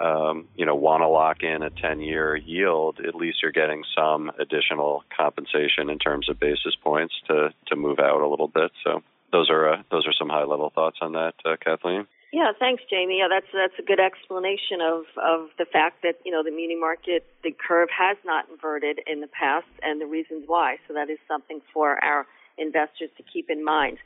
um, 0.00 0.48
you 0.56 0.66
know 0.66 0.74
want 0.74 1.02
to 1.02 1.06
lock 1.06 1.44
in 1.44 1.62
a 1.62 1.70
10 1.70 2.00
year 2.00 2.34
yield 2.34 2.98
at 2.98 3.14
least 3.14 3.38
you're 3.42 3.52
getting 3.52 3.84
some 3.96 4.32
additional 4.40 5.04
compensation 5.16 5.88
in 5.88 6.00
terms 6.00 6.28
of 6.28 6.40
basis 6.40 6.74
points 6.82 7.14
to 7.28 7.54
to 7.68 7.76
move 7.76 8.00
out 8.00 8.20
a 8.20 8.28
little 8.28 8.48
bit. 8.48 8.72
So 8.82 9.04
those 9.30 9.50
are 9.50 9.74
uh, 9.74 9.82
those 9.92 10.08
are 10.08 10.12
some 10.12 10.30
high 10.30 10.44
level 10.44 10.70
thoughts 10.70 10.98
on 11.00 11.12
that 11.12 11.34
uh, 11.44 11.56
Kathleen 11.64 12.08
yeah, 12.32 12.52
thanks, 12.58 12.82
Jamie. 12.88 13.18
Yeah, 13.20 13.28
that's 13.28 13.46
that's 13.52 13.78
a 13.78 13.82
good 13.82 14.00
explanation 14.00 14.80
of 14.80 15.04
of 15.20 15.50
the 15.58 15.66
fact 15.66 16.02
that 16.02 16.16
you 16.24 16.32
know 16.32 16.42
the 16.42 16.50
muni 16.50 16.76
market, 16.76 17.26
the 17.44 17.52
curve 17.52 17.88
has 17.92 18.16
not 18.24 18.48
inverted 18.50 19.00
in 19.06 19.20
the 19.20 19.28
past, 19.28 19.68
and 19.82 20.00
the 20.00 20.06
reasons 20.06 20.44
why. 20.46 20.76
So 20.88 20.94
that 20.94 21.10
is 21.10 21.18
something 21.28 21.60
for 21.74 22.02
our 22.02 22.26
investors 22.56 23.10
to 23.18 23.22
keep 23.22 23.50
in 23.50 23.62
mind. 23.62 23.98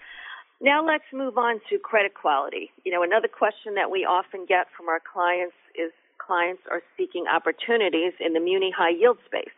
Now 0.60 0.84
let's 0.84 1.04
move 1.12 1.38
on 1.38 1.60
to 1.70 1.78
credit 1.78 2.14
quality. 2.14 2.70
You 2.84 2.92
know, 2.92 3.02
another 3.02 3.28
question 3.28 3.74
that 3.74 3.90
we 3.90 4.04
often 4.04 4.44
get 4.46 4.66
from 4.76 4.88
our 4.88 5.00
clients 5.00 5.54
is 5.78 5.92
clients 6.18 6.62
are 6.70 6.82
seeking 6.96 7.26
opportunities 7.32 8.12
in 8.18 8.32
the 8.32 8.40
muni 8.40 8.72
high 8.76 8.90
yield 8.90 9.18
space 9.26 9.54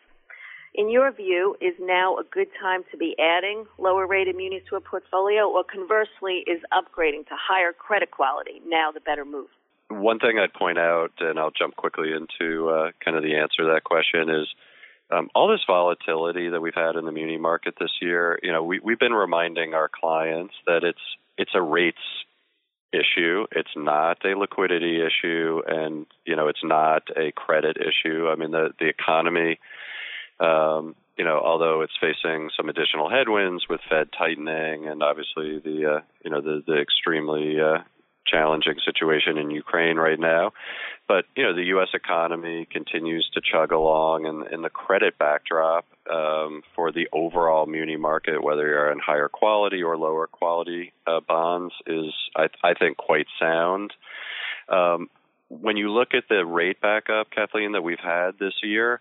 in 0.79 0.89
your 0.89 1.11
view, 1.11 1.57
is 1.61 1.75
now 1.81 2.17
a 2.19 2.23
good 2.23 2.47
time 2.63 2.85
to 2.93 2.97
be 2.97 3.17
adding 3.19 3.67
lower 3.79 4.07
rated 4.07 4.37
munis 4.37 4.63
to 4.71 4.77
a 4.77 4.81
portfolio, 4.81 5.51
or 5.51 5.65
conversely, 5.65 6.45
is 6.47 6.63
upgrading 6.73 7.27
to 7.27 7.35
higher 7.35 7.73
credit 7.73 8.13
quality 8.13 8.63
now 8.65 8.93
the 8.93 9.01
better 9.01 9.25
move? 9.25 9.49
One 9.91 10.21
thing 10.21 10.39
I'd 10.39 10.55
point 10.55 10.79
out, 10.79 11.11
and 11.19 11.37
I'll 11.37 11.51
jump 11.51 11.75
quickly 11.75 12.13
into 12.13 12.69
uh, 12.69 12.93
kind 13.05 13.17
of 13.17 13.25
the 13.25 13.35
answer 13.35 13.65
to 13.65 13.73
that 13.75 13.83
question, 13.83 14.31
is 14.31 14.47
um, 15.11 15.31
all 15.35 15.49
this 15.49 15.65
volatility 15.67 16.51
that 16.51 16.61
we've 16.61 16.75
had 16.75 16.95
in 16.95 17.05
the 17.07 17.13
muni 17.13 17.39
market 17.39 17.75
this 17.81 17.91
year. 18.01 18.39
You 18.45 18.53
know, 18.53 18.63
we, 18.63 18.79
we've 18.79 19.01
been 19.01 19.15
reminding 19.15 19.75
our 19.75 19.91
clients 19.93 20.55
that 20.67 20.85
it's 20.85 21.03
it's 21.37 21.53
a 21.55 21.63
rates 21.63 21.99
issue. 22.93 23.47
It's 23.51 23.75
not 23.75 24.25
a 24.25 24.39
liquidity 24.39 25.01
issue, 25.03 25.63
and 25.67 26.07
you 26.25 26.37
know, 26.37 26.47
it's 26.47 26.63
not 26.63 27.03
a 27.17 27.33
credit 27.33 27.79
issue. 27.79 28.29
I 28.29 28.37
mean, 28.37 28.53
the 28.53 28.69
the 28.79 28.87
economy 28.87 29.59
um, 30.41 30.95
you 31.17 31.25
know, 31.25 31.41
although 31.45 31.83
it's 31.83 31.97
facing 32.01 32.51
some 32.57 32.69
additional 32.69 33.11
headwinds 33.11 33.69
with 33.69 33.81
Fed 33.91 34.09
tightening 34.17 34.87
and 34.87 35.03
obviously 35.03 35.59
the 35.59 35.97
uh, 35.97 36.01
you 36.25 36.31
know 36.31 36.41
the 36.41 36.63
the 36.67 36.81
extremely 36.81 37.61
uh, 37.61 37.79
challenging 38.31 38.77
situation 38.85 39.39
in 39.39 39.51
Ukraine 39.51 39.97
right 39.97 40.19
now. 40.19 40.53
But 41.09 41.25
you 41.35 41.43
know, 41.43 41.55
the 41.55 41.65
U.S. 41.65 41.89
economy 41.95 42.67
continues 42.71 43.29
to 43.35 43.41
chug 43.41 43.73
along, 43.73 44.27
and, 44.27 44.47
and 44.47 44.63
the 44.63 44.71
credit 44.71 45.19
backdrop 45.19 45.87
um, 46.13 46.63
for 46.77 46.93
the 46.93 47.09
overall 47.13 47.67
muni 47.67 47.97
market, 47.97 48.43
whether 48.43 48.67
you're 48.67 48.93
in 48.93 48.99
higher 48.99 49.29
quality 49.29 49.83
or 49.83 49.97
lower 49.97 50.27
quality 50.27 50.93
uh, 51.07 51.21
bonds, 51.27 51.75
is 51.87 52.13
I, 52.37 52.49
I 52.63 52.75
think 52.75 52.99
quite 52.99 53.27
sound. 53.41 53.93
Um, 54.69 55.09
when 55.49 55.79
you 55.79 55.91
look 55.91 56.13
at 56.13 56.25
the 56.29 56.45
rate 56.45 56.81
backup, 56.83 57.31
Kathleen, 57.31 57.73
that 57.73 57.83
we've 57.83 57.99
had 57.99 58.33
this 58.39 58.53
year, 58.63 59.01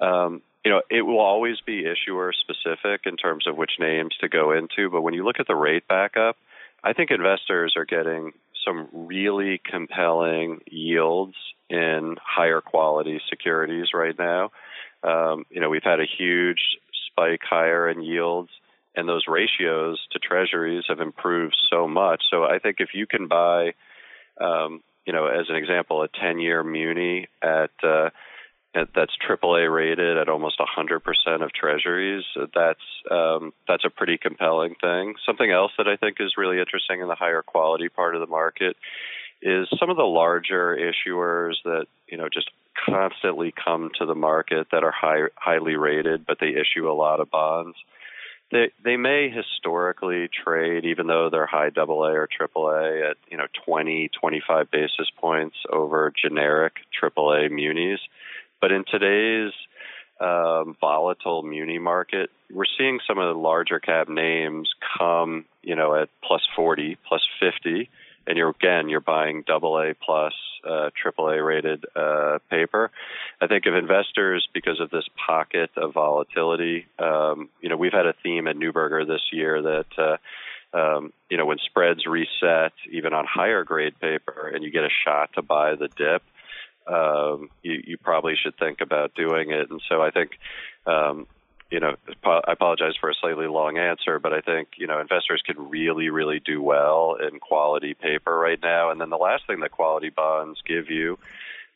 um, 0.00 0.40
you 0.64 0.70
know, 0.70 0.82
it 0.90 1.02
will 1.02 1.20
always 1.20 1.56
be 1.64 1.86
issuer 1.86 2.32
specific 2.32 3.02
in 3.06 3.16
terms 3.16 3.46
of 3.46 3.56
which 3.56 3.72
names 3.78 4.14
to 4.20 4.28
go 4.28 4.52
into. 4.52 4.90
But 4.90 5.02
when 5.02 5.14
you 5.14 5.24
look 5.24 5.40
at 5.40 5.46
the 5.46 5.54
rate 5.54 5.88
backup, 5.88 6.36
I 6.84 6.92
think 6.92 7.10
investors 7.10 7.74
are 7.76 7.84
getting 7.84 8.32
some 8.64 8.88
really 8.92 9.60
compelling 9.64 10.60
yields 10.70 11.34
in 11.68 12.16
higher 12.22 12.60
quality 12.60 13.20
securities 13.28 13.88
right 13.94 14.18
now. 14.18 14.50
Um, 15.02 15.44
you 15.50 15.60
know, 15.60 15.70
we've 15.70 15.82
had 15.82 16.00
a 16.00 16.06
huge 16.18 16.60
spike 17.06 17.40
higher 17.48 17.88
in 17.88 18.02
yields, 18.02 18.50
and 18.94 19.08
those 19.08 19.24
ratios 19.28 19.98
to 20.12 20.18
treasuries 20.18 20.84
have 20.88 21.00
improved 21.00 21.56
so 21.70 21.88
much. 21.88 22.22
So 22.30 22.44
I 22.44 22.58
think 22.58 22.76
if 22.80 22.90
you 22.92 23.06
can 23.06 23.28
buy, 23.28 23.72
um, 24.40 24.82
you 25.06 25.12
know, 25.12 25.26
as 25.26 25.46
an 25.48 25.56
example, 25.56 26.02
a 26.02 26.08
10 26.08 26.38
year 26.38 26.62
muni 26.62 27.28
at, 27.42 27.70
uh, 27.82 28.10
that's 28.74 29.16
AAA 29.28 29.72
rated 29.72 30.16
at 30.16 30.28
almost 30.28 30.60
100% 30.60 31.00
of 31.42 31.52
treasuries. 31.52 32.24
That's 32.54 32.80
um, 33.10 33.52
that's 33.66 33.84
a 33.84 33.90
pretty 33.90 34.16
compelling 34.18 34.76
thing. 34.80 35.14
Something 35.26 35.50
else 35.50 35.72
that 35.78 35.88
I 35.88 35.96
think 35.96 36.18
is 36.20 36.34
really 36.36 36.60
interesting 36.60 37.00
in 37.00 37.08
the 37.08 37.14
higher 37.14 37.42
quality 37.42 37.88
part 37.88 38.14
of 38.14 38.20
the 38.20 38.26
market 38.26 38.76
is 39.42 39.68
some 39.78 39.90
of 39.90 39.96
the 39.96 40.04
larger 40.04 40.76
issuers 40.76 41.54
that 41.64 41.86
you 42.08 42.16
know 42.16 42.28
just 42.32 42.50
constantly 42.88 43.52
come 43.52 43.90
to 43.98 44.06
the 44.06 44.14
market 44.14 44.68
that 44.70 44.84
are 44.84 44.92
high, 44.92 45.28
highly 45.34 45.76
rated, 45.76 46.26
but 46.26 46.38
they 46.40 46.50
issue 46.50 46.88
a 46.88 46.94
lot 46.94 47.20
of 47.20 47.30
bonds. 47.30 47.76
They 48.52 48.70
they 48.84 48.96
may 48.96 49.30
historically 49.30 50.28
trade, 50.44 50.84
even 50.84 51.08
though 51.08 51.28
they're 51.30 51.46
high 51.46 51.70
AA 51.76 52.12
or 52.12 52.28
AAA, 52.28 53.10
at 53.10 53.16
you 53.28 53.36
know 53.36 53.46
20, 53.64 54.10
25 54.20 54.70
basis 54.70 55.10
points 55.16 55.56
over 55.72 56.12
generic 56.22 56.74
AAA 57.02 57.50
munis 57.50 58.00
but 58.60 58.72
in 58.72 58.84
today's 58.84 59.52
um, 60.20 60.76
volatile 60.80 61.42
muni 61.42 61.78
market, 61.78 62.30
we're 62.52 62.64
seeing 62.78 63.00
some 63.08 63.18
of 63.18 63.34
the 63.34 63.40
larger 63.40 63.80
cap 63.80 64.08
names 64.08 64.68
come, 64.98 65.46
you 65.62 65.74
know, 65.74 65.94
at 65.94 66.08
plus 66.22 66.42
40, 66.54 66.98
plus 67.06 67.22
50, 67.40 67.88
and 68.26 68.36
you're 68.36 68.50
again 68.50 68.88
you're 68.88 69.00
buying 69.00 69.44
double 69.46 69.78
A 69.78 69.94
plus, 69.94 70.34
uh, 70.68 70.90
triple 71.00 71.28
A 71.28 71.42
rated 71.42 71.84
uh, 71.96 72.38
paper. 72.50 72.90
I 73.40 73.46
think 73.46 73.64
if 73.66 73.74
investors, 73.74 74.46
because 74.52 74.78
of 74.78 74.90
this 74.90 75.06
pocket 75.26 75.70
of 75.76 75.94
volatility, 75.94 76.86
um, 76.98 77.48
you 77.62 77.70
know, 77.70 77.76
we've 77.76 77.92
had 77.92 78.06
a 78.06 78.14
theme 78.22 78.46
at 78.46 78.56
Neuberger 78.56 79.06
this 79.06 79.22
year 79.32 79.62
that. 79.62 79.86
Uh, 79.98 80.16
um, 80.72 81.12
you 81.28 81.36
know, 81.36 81.46
when 81.46 81.58
spreads 81.58 82.06
reset, 82.06 82.72
even 82.92 83.12
on 83.12 83.26
higher 83.26 83.64
grade 83.64 83.98
paper, 83.98 84.52
and 84.54 84.62
you 84.62 84.70
get 84.70 84.84
a 84.84 84.88
shot 85.04 85.30
to 85.34 85.42
buy 85.42 85.74
the 85.74 85.88
dip, 85.88 86.22
um, 86.86 87.50
you, 87.62 87.82
you 87.86 87.98
probably 87.98 88.34
should 88.36 88.56
think 88.56 88.80
about 88.80 89.14
doing 89.14 89.50
it. 89.50 89.70
And 89.70 89.80
so 89.88 90.02
I 90.02 90.10
think, 90.10 90.32
um, 90.86 91.26
you 91.70 91.78
know, 91.78 91.94
I 92.24 92.40
apologize 92.48 92.94
for 93.00 93.10
a 93.10 93.14
slightly 93.14 93.46
long 93.46 93.78
answer, 93.78 94.18
but 94.18 94.32
I 94.32 94.40
think, 94.40 94.70
you 94.76 94.86
know, 94.86 95.00
investors 95.00 95.42
can 95.44 95.70
really, 95.70 96.10
really 96.10 96.40
do 96.40 96.60
well 96.60 97.16
in 97.16 97.38
quality 97.38 97.94
paper 97.94 98.36
right 98.36 98.58
now. 98.60 98.90
And 98.90 99.00
then 99.00 99.10
the 99.10 99.16
last 99.16 99.46
thing 99.46 99.60
that 99.60 99.70
quality 99.70 100.10
bonds 100.10 100.60
give 100.66 100.90
you 100.90 101.18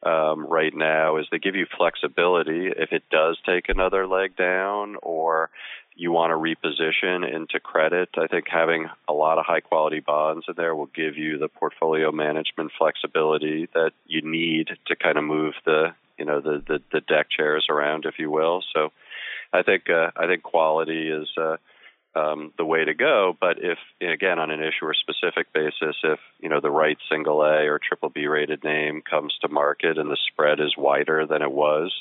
um, 0.03 0.47
right 0.47 0.75
now 0.75 1.17
is 1.17 1.27
they 1.31 1.39
give 1.39 1.55
you 1.55 1.67
flexibility 1.77 2.69
if 2.77 2.93
it 2.93 3.05
does 3.11 3.39
take 3.47 3.69
another 3.69 4.07
leg 4.07 4.37
down 4.37 4.97
or 5.03 5.51
you 5.97 6.11
want 6.11 6.31
to 6.31 6.37
reposition 6.37 7.25
into 7.25 7.61
credit, 7.61 8.09
I 8.17 8.27
think 8.27 8.47
having 8.49 8.89
a 9.09 9.13
lot 9.13 9.39
of 9.39 9.47
high 9.47 9.61
quality 9.61 10.01
bonds 10.01 10.47
in 10.49 10.55
there 10.57 10.75
will 10.75 10.87
give 10.87 11.17
you 11.17 11.39
the 11.39 11.49
portfolio 11.49 12.11
management 12.11 12.73
flexibility 12.77 13.69
that 13.75 13.93
you 14.07 14.23
need 14.23 14.71
to 14.87 14.97
kind 14.97 15.19
of 15.19 15.25
move 15.25 15.55
the 15.65 15.95
you 16.19 16.25
know 16.25 16.41
the 16.41 16.63
the, 16.67 16.83
the 16.93 17.01
deck 17.01 17.29
chairs 17.31 17.67
around, 17.69 18.07
if 18.07 18.19
you 18.19 18.31
will. 18.31 18.63
So 18.75 18.93
I 19.53 19.63
think 19.63 19.89
uh, 19.89 20.11
I 20.17 20.27
think 20.27 20.43
quality 20.43 21.09
is 21.11 21.29
uh, 21.37 21.57
um, 22.17 22.53
the 22.57 22.65
way 22.65 22.85
to 22.85 22.95
go. 22.95 23.37
But 23.41 23.59
if 23.63 23.79
again 24.01 24.41
on 24.41 24.51
an 24.51 24.61
issuer 24.61 24.95
specific 24.95 25.53
basis, 25.53 25.97
if 26.03 26.19
you 26.41 26.49
know 26.49 26.61
the 26.61 26.71
right 26.71 26.99
single 27.09 27.43
A 27.43 27.69
or 27.69 27.79
triple 27.79 28.09
B 28.09 28.27
rated 28.27 28.65
name 28.65 29.01
comes 29.03 29.35
to 29.43 29.49
market 29.49 29.99
and 29.99 30.11
the 30.11 30.19
spread 30.33 30.59
is 30.59 30.75
wider 30.77 31.25
than 31.27 31.43
it 31.43 31.53
was 31.53 31.93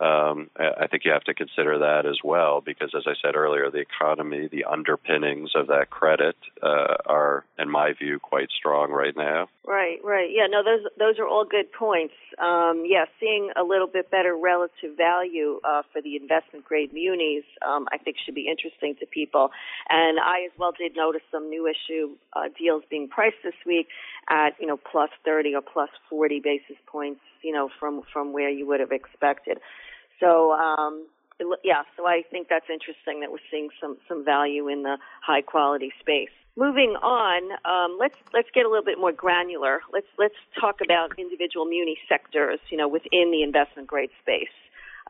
um, 0.00 0.48
I 0.56 0.86
think 0.86 1.04
you 1.04 1.12
have 1.12 1.24
to 1.24 1.34
consider 1.34 1.78
that 1.78 2.06
as 2.06 2.18
well 2.24 2.62
because, 2.64 2.92
as 2.96 3.04
I 3.06 3.12
said 3.22 3.36
earlier, 3.36 3.70
the 3.70 3.84
economy, 3.84 4.48
the 4.50 4.64
underpinnings 4.64 5.50
of 5.54 5.66
that 5.66 5.90
credit 5.90 6.36
uh, 6.62 6.96
are, 7.04 7.44
in 7.58 7.70
my 7.70 7.92
view, 7.92 8.18
quite 8.18 8.48
strong 8.50 8.92
right 8.92 9.14
now. 9.14 9.48
Right, 9.66 9.98
right. 10.02 10.30
Yeah, 10.32 10.46
no, 10.48 10.64
those 10.64 10.90
those 10.98 11.18
are 11.18 11.28
all 11.28 11.44
good 11.44 11.70
points. 11.70 12.14
Um, 12.38 12.84
yeah, 12.86 13.04
seeing 13.20 13.50
a 13.56 13.62
little 13.62 13.86
bit 13.86 14.10
better 14.10 14.34
relative 14.34 14.96
value 14.96 15.60
uh, 15.64 15.82
for 15.92 16.00
the 16.00 16.16
investment 16.16 16.64
grade 16.64 16.94
munis, 16.94 17.44
um, 17.66 17.86
I 17.92 17.98
think, 17.98 18.16
should 18.24 18.34
be 18.34 18.48
interesting 18.48 18.96
to 19.00 19.06
people. 19.06 19.50
And 19.90 20.18
I 20.18 20.46
as 20.50 20.58
well 20.58 20.72
did 20.72 20.96
notice 20.96 21.22
some 21.30 21.50
new 21.50 21.68
issue 21.68 22.16
uh, 22.32 22.48
deals 22.58 22.84
being 22.88 23.06
priced 23.06 23.42
this 23.44 23.54
week 23.66 23.88
at 24.30 24.54
you 24.58 24.66
know 24.66 24.78
plus 24.78 25.10
30 25.26 25.54
or 25.56 25.60
plus 25.60 25.90
40 26.08 26.40
basis 26.40 26.76
points, 26.86 27.20
you 27.42 27.52
know, 27.52 27.68
from 27.78 28.00
from 28.10 28.32
where 28.32 28.48
you 28.48 28.66
would 28.66 28.80
have 28.80 28.92
expected. 28.92 29.58
So 30.20 30.52
um, 30.52 31.06
yeah, 31.64 31.82
so 31.96 32.06
I 32.06 32.22
think 32.30 32.48
that's 32.48 32.66
interesting 32.72 33.20
that 33.20 33.32
we're 33.32 33.44
seeing 33.50 33.68
some 33.80 33.96
some 34.08 34.24
value 34.24 34.68
in 34.68 34.82
the 34.82 34.98
high 35.22 35.42
quality 35.42 35.92
space. 36.00 36.30
Moving 36.56 36.96
on, 37.00 37.52
um, 37.64 37.96
let's 37.98 38.16
let's 38.34 38.48
get 38.54 38.66
a 38.66 38.68
little 38.68 38.84
bit 38.84 38.98
more 38.98 39.12
granular. 39.12 39.80
Let's 39.92 40.08
let's 40.18 40.34
talk 40.60 40.80
about 40.84 41.18
individual 41.18 41.64
muni 41.64 41.96
sectors, 42.08 42.60
you 42.70 42.76
know, 42.76 42.88
within 42.88 43.30
the 43.30 43.42
investment 43.42 43.88
grade 43.88 44.10
space. 44.20 44.52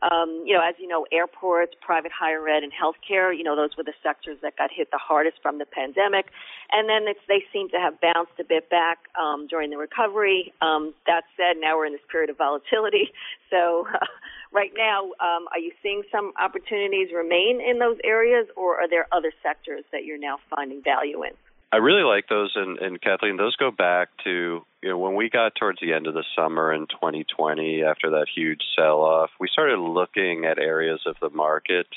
Um, 0.01 0.43
you 0.45 0.53
know, 0.55 0.61
as 0.67 0.75
you 0.79 0.87
know, 0.87 1.05
airports, 1.11 1.73
private 1.79 2.11
higher 2.11 2.47
ed, 2.47 2.63
and 2.63 2.71
healthcare, 2.71 3.35
you 3.37 3.43
know, 3.43 3.55
those 3.55 3.77
were 3.77 3.83
the 3.83 3.93
sectors 4.01 4.37
that 4.41 4.57
got 4.57 4.71
hit 4.71 4.89
the 4.91 4.97
hardest 4.97 5.37
from 5.41 5.59
the 5.59 5.65
pandemic. 5.65 6.27
And 6.71 6.89
then 6.89 7.05
they 7.27 7.43
seem 7.53 7.69
to 7.69 7.77
have 7.77 7.99
bounced 8.01 8.33
a 8.39 8.43
bit 8.43 8.69
back 8.69 8.99
um, 9.21 9.47
during 9.47 9.69
the 9.69 9.77
recovery. 9.77 10.53
Um, 10.61 10.93
that 11.05 11.23
said, 11.37 11.57
now 11.59 11.77
we're 11.77 11.85
in 11.85 11.93
this 11.93 12.01
period 12.11 12.29
of 12.29 12.37
volatility. 12.37 13.11
So, 13.51 13.85
uh, 13.93 14.05
right 14.53 14.71
now, 14.77 15.07
um, 15.19 15.51
are 15.51 15.59
you 15.59 15.73
seeing 15.83 16.03
some 16.09 16.31
opportunities 16.39 17.09
remain 17.13 17.59
in 17.59 17.79
those 17.79 17.97
areas, 18.01 18.47
or 18.55 18.79
are 18.79 18.87
there 18.87 19.07
other 19.11 19.33
sectors 19.43 19.83
that 19.91 20.05
you're 20.05 20.17
now 20.17 20.37
finding 20.49 20.81
value 20.81 21.21
in? 21.25 21.31
I 21.73 21.77
really 21.77 22.03
like 22.03 22.27
those, 22.27 22.51
and, 22.55 22.79
and 22.79 23.01
Kathleen, 23.01 23.37
those 23.37 23.55
go 23.55 23.71
back 23.71 24.09
to 24.25 24.65
you 24.81 24.89
know 24.89 24.97
when 24.97 25.15
we 25.15 25.29
got 25.29 25.55
towards 25.55 25.79
the 25.79 25.93
end 25.93 26.07
of 26.07 26.13
the 26.13 26.25
summer 26.35 26.73
in 26.73 26.87
2020 26.87 27.83
after 27.83 28.09
that 28.11 28.27
huge 28.33 28.61
sell-off. 28.75 29.29
We 29.39 29.47
started 29.47 29.79
looking 29.79 30.45
at 30.45 30.59
areas 30.59 31.01
of 31.05 31.15
the 31.21 31.29
market 31.29 31.87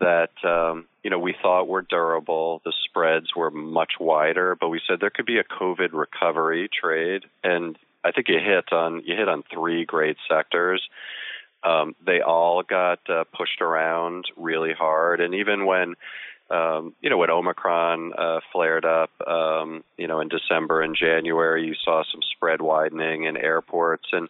that 0.00 0.32
um, 0.44 0.86
you 1.02 1.08
know 1.08 1.18
we 1.18 1.34
thought 1.40 1.66
were 1.66 1.82
durable. 1.82 2.60
The 2.64 2.74
spreads 2.84 3.34
were 3.34 3.50
much 3.50 3.92
wider, 3.98 4.54
but 4.54 4.68
we 4.68 4.80
said 4.86 5.00
there 5.00 5.10
could 5.10 5.26
be 5.26 5.38
a 5.38 5.44
COVID 5.44 5.92
recovery 5.92 6.68
trade, 6.68 7.24
and 7.42 7.78
I 8.04 8.12
think 8.12 8.28
you 8.28 8.38
hit 8.38 8.70
on 8.70 9.02
you 9.06 9.16
hit 9.16 9.28
on 9.28 9.44
three 9.50 9.86
great 9.86 10.18
sectors. 10.28 10.86
Um, 11.62 11.94
they 12.04 12.20
all 12.20 12.62
got 12.62 13.00
uh, 13.08 13.24
pushed 13.36 13.60
around 13.60 14.24
really 14.36 14.72
hard, 14.72 15.20
and 15.20 15.34
even 15.34 15.64
when 15.64 15.94
um, 16.50 16.94
you 17.00 17.10
know, 17.10 17.16
when 17.16 17.30
Omicron 17.30 18.12
uh, 18.18 18.40
flared 18.52 18.84
up, 18.84 19.10
um, 19.26 19.84
you 19.96 20.08
know, 20.08 20.20
in 20.20 20.28
December 20.28 20.82
and 20.82 20.96
January, 20.96 21.64
you 21.64 21.74
saw 21.84 22.02
some 22.10 22.20
spread 22.34 22.60
widening 22.60 23.24
in 23.24 23.36
airports. 23.36 24.08
And, 24.12 24.28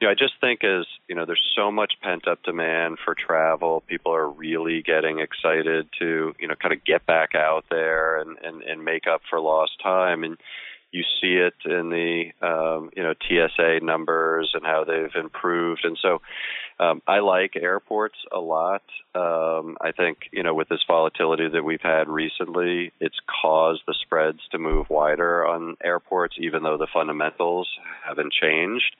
you 0.00 0.06
know, 0.06 0.10
I 0.10 0.14
just 0.14 0.34
think 0.40 0.64
as, 0.64 0.86
you 1.08 1.14
know, 1.14 1.24
there's 1.24 1.52
so 1.56 1.70
much 1.70 1.94
pent 2.02 2.28
up 2.28 2.42
demand 2.42 2.98
for 3.04 3.14
travel, 3.14 3.82
people 3.86 4.14
are 4.14 4.28
really 4.28 4.82
getting 4.82 5.20
excited 5.20 5.88
to, 5.98 6.34
you 6.38 6.48
know, 6.48 6.54
kind 6.54 6.74
of 6.74 6.84
get 6.84 7.06
back 7.06 7.34
out 7.34 7.64
there 7.70 8.18
and, 8.18 8.36
and, 8.42 8.62
and 8.62 8.84
make 8.84 9.06
up 9.06 9.22
for 9.30 9.40
lost 9.40 9.72
time. 9.82 10.24
And, 10.24 10.36
you 10.92 11.02
see 11.20 11.34
it 11.36 11.54
in 11.64 11.88
the 11.88 12.46
um, 12.46 12.90
you 12.94 13.02
know 13.02 13.14
TSA 13.26 13.80
numbers 13.82 14.50
and 14.54 14.64
how 14.64 14.84
they've 14.84 15.20
improved, 15.20 15.84
and 15.84 15.98
so 16.00 16.20
um, 16.78 17.02
I 17.06 17.20
like 17.20 17.56
airports 17.56 18.16
a 18.30 18.38
lot. 18.38 18.82
Um, 19.14 19.76
I 19.80 19.92
think 19.96 20.18
you 20.32 20.42
know 20.42 20.54
with 20.54 20.68
this 20.68 20.84
volatility 20.86 21.48
that 21.48 21.64
we've 21.64 21.82
had 21.82 22.08
recently, 22.08 22.92
it's 23.00 23.18
caused 23.42 23.82
the 23.86 23.94
spreads 24.02 24.40
to 24.52 24.58
move 24.58 24.90
wider 24.90 25.46
on 25.46 25.76
airports, 25.82 26.36
even 26.38 26.62
though 26.62 26.76
the 26.76 26.88
fundamentals 26.92 27.68
haven't 28.06 28.32
changed. 28.32 28.94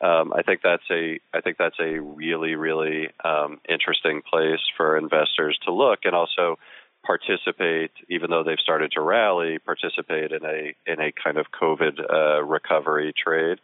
Um, 0.00 0.32
I 0.32 0.42
think 0.42 0.60
that's 0.62 0.90
a 0.90 1.20
I 1.32 1.40
think 1.40 1.56
that's 1.56 1.78
a 1.80 2.00
really 2.00 2.56
really 2.56 3.08
um, 3.24 3.60
interesting 3.68 4.22
place 4.28 4.60
for 4.76 4.98
investors 4.98 5.58
to 5.66 5.72
look, 5.72 6.00
and 6.04 6.14
also 6.14 6.58
participate, 7.04 7.90
even 8.08 8.30
though 8.30 8.42
they've 8.42 8.58
started 8.58 8.92
to 8.92 9.00
rally, 9.00 9.58
participate 9.58 10.32
in 10.32 10.44
a 10.44 10.74
in 10.86 11.00
a 11.00 11.12
kind 11.12 11.38
of 11.38 11.46
COVID 11.50 12.00
uh, 12.12 12.42
recovery 12.42 13.12
trade. 13.12 13.58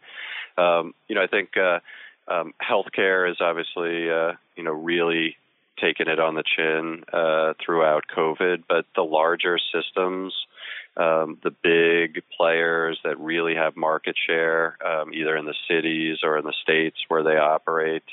Um, 0.57 0.93
you 1.07 1.15
know, 1.15 1.23
I 1.23 1.27
think 1.27 1.49
uh, 1.57 1.79
um, 2.27 2.53
healthcare 2.61 3.29
is 3.29 3.37
obviously 3.39 4.09
uh, 4.09 4.33
you 4.55 4.63
know 4.63 4.71
really 4.71 5.37
taken 5.79 6.07
it 6.07 6.19
on 6.19 6.35
the 6.35 6.43
chin 6.43 7.03
uh, 7.11 7.53
throughout 7.63 8.05
COVID, 8.15 8.63
but 8.67 8.85
the 8.95 9.03
larger 9.03 9.57
systems. 9.73 10.33
Um, 10.97 11.39
the 11.43 11.51
big 11.51 12.23
players 12.37 12.97
that 13.03 13.19
really 13.19 13.53
have 13.55 13.75
market 13.75 14.15
share, 14.25 14.77
um, 14.81 15.13
either 15.13 15.35
in 15.35 15.43
the 15.43 15.53
cities 15.67 16.19
or 16.23 16.37
in 16.37 16.45
the 16.45 16.53
states 16.63 16.95
where 17.09 17.21
they 17.21 17.35
operate, 17.35 18.03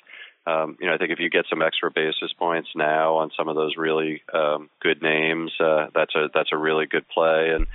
um, 0.47 0.77
you 0.81 0.87
know, 0.87 0.95
I 0.95 0.99
think 0.99 1.11
if 1.11 1.21
you 1.21 1.31
get 1.31 1.47
some 1.49 1.63
extra 1.63 1.91
basis 1.91 2.33
points 2.39 2.71
now 2.75 3.17
on 3.17 3.31
some 3.37 3.49
of 3.49 3.55
those 3.55 3.77
really 3.77 4.23
um, 4.33 4.71
good 4.81 5.01
names, 5.01 5.53
uh, 5.61 5.87
that's 5.95 6.15
a 6.15 6.29
that's 6.35 6.51
a 6.53 6.57
really 6.57 6.87
good 6.87 7.09
play. 7.09 7.51
And 7.55 7.67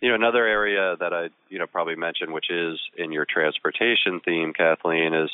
you 0.00 0.08
know, 0.08 0.14
another 0.14 0.44
area 0.44 0.96
that 0.98 1.12
I 1.12 1.28
you 1.48 1.58
know 1.58 1.66
probably 1.66 1.96
mentioned, 1.96 2.32
which 2.32 2.50
is 2.50 2.80
in 2.96 3.12
your 3.12 3.24
transportation 3.24 4.20
theme, 4.24 4.52
Kathleen, 4.52 5.14
is 5.14 5.30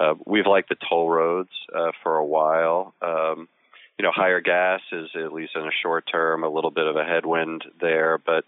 uh, 0.00 0.14
we've 0.24 0.46
liked 0.46 0.70
the 0.70 0.76
toll 0.88 1.10
roads 1.10 1.50
uh, 1.74 1.92
for 2.02 2.16
a 2.16 2.24
while. 2.24 2.94
Um, 3.02 3.48
you 3.98 4.04
know, 4.04 4.12
higher 4.14 4.40
gas 4.40 4.80
is 4.90 5.10
at 5.14 5.34
least 5.34 5.52
in 5.54 5.62
a 5.62 5.70
short 5.82 6.04
term 6.10 6.44
a 6.44 6.48
little 6.48 6.70
bit 6.70 6.86
of 6.86 6.96
a 6.96 7.04
headwind 7.04 7.64
there, 7.80 8.18
but 8.18 8.44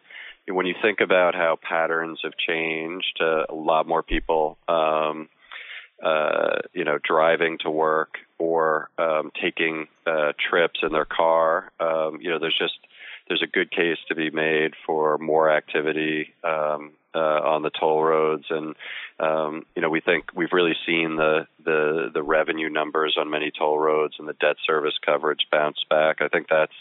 when 0.48 0.66
you 0.66 0.74
think 0.82 1.00
about 1.00 1.34
how 1.34 1.56
patterns 1.60 2.20
have 2.22 2.36
changed, 2.36 3.18
uh, 3.20 3.44
a 3.48 3.54
lot 3.54 3.86
more 3.86 4.02
people 4.02 4.58
um, 4.68 5.28
uh, 6.02 6.58
you 6.72 6.84
know, 6.84 6.98
driving 7.02 7.58
to 7.58 7.70
work 7.70 8.18
or 8.38 8.90
um, 8.98 9.30
taking 9.40 9.86
uh, 10.06 10.32
trips 10.50 10.80
in 10.82 10.92
their 10.92 11.04
car. 11.04 11.70
Um, 11.80 12.18
you 12.20 12.30
know, 12.30 12.38
there's 12.38 12.58
just 12.58 12.78
there's 13.28 13.42
a 13.42 13.46
good 13.46 13.70
case 13.70 13.98
to 14.08 14.14
be 14.14 14.30
made 14.30 14.72
for 14.86 15.16
more 15.18 15.50
activity 15.50 16.34
um, 16.42 16.92
uh, 17.14 17.18
on 17.18 17.62
the 17.62 17.70
toll 17.70 18.02
roads, 18.02 18.44
and 18.50 18.74
um, 19.20 19.64
you 19.74 19.82
know, 19.82 19.88
we 19.88 20.00
think 20.00 20.24
we've 20.34 20.52
really 20.52 20.76
seen 20.86 21.16
the 21.16 21.46
the 21.64 22.10
the 22.12 22.22
revenue 22.22 22.68
numbers 22.68 23.16
on 23.18 23.30
many 23.30 23.50
toll 23.56 23.78
roads 23.78 24.16
and 24.18 24.28
the 24.28 24.34
debt 24.34 24.56
service 24.66 24.94
coverage 25.04 25.46
bounce 25.50 25.78
back. 25.88 26.20
I 26.20 26.28
think 26.28 26.48
that's 26.48 26.72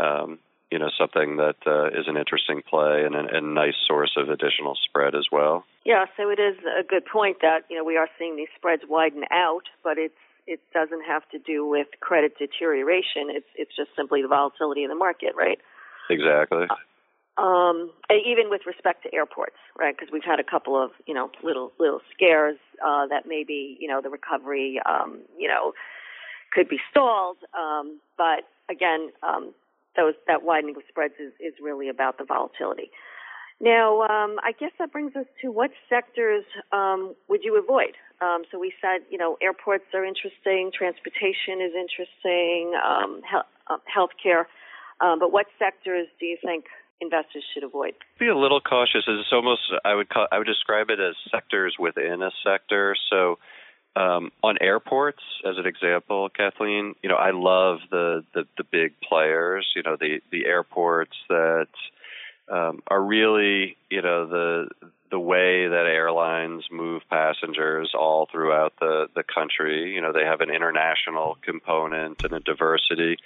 um, 0.00 0.38
you 0.70 0.78
know 0.78 0.90
something 0.98 1.36
that 1.36 1.56
uh, 1.66 1.88
is 1.88 2.06
an 2.06 2.16
interesting 2.16 2.62
play 2.68 3.04
and 3.04 3.14
a, 3.14 3.36
a 3.36 3.40
nice 3.40 3.76
source 3.86 4.12
of 4.16 4.28
additional 4.28 4.76
spread 4.76 5.14
as 5.14 5.26
well. 5.32 5.64
Yeah, 5.84 6.04
so 6.16 6.28
it 6.30 6.38
is 6.38 6.56
a 6.78 6.82
good 6.82 7.04
point 7.06 7.38
that 7.42 7.60
you 7.70 7.76
know 7.76 7.84
we 7.84 7.96
are 7.96 8.08
seeing 8.18 8.36
these 8.36 8.52
spreads 8.56 8.82
widen 8.88 9.24
out, 9.30 9.64
but 9.82 9.98
it's 9.98 10.14
it 10.46 10.60
doesn't 10.72 11.02
have 11.06 11.28
to 11.30 11.38
do 11.38 11.66
with 11.66 11.86
credit 12.00 12.36
deterioration. 12.38 13.28
It's 13.28 13.46
it's 13.54 13.74
just 13.76 13.90
simply 13.96 14.22
the 14.22 14.28
volatility 14.28 14.82
in 14.82 14.88
the 14.88 14.94
market, 14.96 15.34
right? 15.36 15.58
Exactly. 16.10 16.66
Um, 17.36 17.92
even 18.10 18.50
with 18.50 18.62
respect 18.66 19.04
to 19.04 19.14
airports, 19.14 19.56
right? 19.78 19.96
Because 19.96 20.12
we've 20.12 20.24
had 20.24 20.40
a 20.40 20.44
couple 20.44 20.82
of 20.82 20.90
you 21.06 21.14
know 21.14 21.30
little 21.42 21.72
little 21.78 22.00
scares 22.14 22.58
uh, 22.84 23.06
that 23.06 23.24
maybe 23.26 23.76
you 23.80 23.88
know 23.88 24.00
the 24.02 24.10
recovery 24.10 24.80
um, 24.84 25.20
you 25.38 25.48
know 25.48 25.72
could 26.52 26.68
be 26.68 26.80
stalled, 26.90 27.36
um, 27.56 28.00
but 28.16 28.48
again, 28.70 29.10
um, 29.22 29.52
those 29.98 30.14
that 30.28 30.44
widening 30.44 30.76
of 30.76 30.82
spreads 30.88 31.14
is, 31.18 31.32
is 31.40 31.54
really 31.60 31.88
about 31.88 32.16
the 32.18 32.24
volatility. 32.24 32.90
Now, 33.60 34.02
um, 34.02 34.38
I 34.38 34.52
guess 34.58 34.70
that 34.78 34.92
brings 34.92 35.16
us 35.16 35.26
to 35.42 35.50
what 35.50 35.70
sectors 35.88 36.44
um, 36.72 37.16
would 37.28 37.42
you 37.42 37.58
avoid? 37.58 37.98
Um, 38.20 38.42
so 38.50 38.58
we 38.58 38.72
said, 38.80 39.02
you 39.10 39.18
know, 39.18 39.36
airports 39.42 39.84
are 39.94 40.04
interesting, 40.04 40.70
transportation 40.72 41.58
is 41.60 41.74
interesting, 41.74 42.78
um, 42.78 43.20
he- 43.28 43.50
uh, 43.66 43.78
healthcare, 43.90 44.46
um, 45.00 45.18
but 45.18 45.32
what 45.32 45.46
sectors 45.58 46.06
do 46.20 46.26
you 46.26 46.38
think 46.42 46.66
investors 47.00 47.44
should 47.52 47.64
avoid? 47.64 47.94
Be 48.18 48.28
a 48.28 48.36
little 48.36 48.60
cautious. 48.60 49.04
It's 49.06 49.32
almost 49.32 49.62
I 49.84 49.94
would 49.94 50.08
call 50.08 50.26
I 50.32 50.38
would 50.38 50.46
describe 50.46 50.90
it 50.90 50.98
as 51.00 51.14
sectors 51.30 51.76
within 51.78 52.22
a 52.22 52.30
sector. 52.44 52.96
So 53.10 53.38
um, 53.96 54.30
on 54.42 54.56
airports, 54.60 55.22
as 55.44 55.56
an 55.58 55.66
example, 55.66 56.28
Kathleen, 56.28 56.94
you 57.02 57.08
know, 57.08 57.16
I 57.16 57.30
love 57.32 57.78
the, 57.90 58.24
the, 58.34 58.46
the 58.56 58.64
big 58.64 58.92
players, 59.00 59.66
you 59.74 59.82
know, 59.82 59.96
the, 59.96 60.20
the 60.30 60.46
airports 60.46 61.16
that 61.28 61.68
um, 62.48 62.82
are 62.86 63.02
really, 63.02 63.76
you 63.90 64.02
know, 64.02 64.26
the 64.26 64.68
the 65.10 65.18
way 65.18 65.66
that 65.66 65.86
airlines 65.86 66.64
move 66.70 67.00
passengers 67.08 67.92
all 67.98 68.28
throughout 68.30 68.74
the 68.78 69.08
the 69.14 69.22
country. 69.22 69.94
You 69.94 70.02
know, 70.02 70.12
they 70.12 70.24
have 70.24 70.40
an 70.40 70.50
international 70.50 71.38
component 71.42 72.22
and 72.24 72.32
a 72.32 72.40
diversity. 72.40 73.16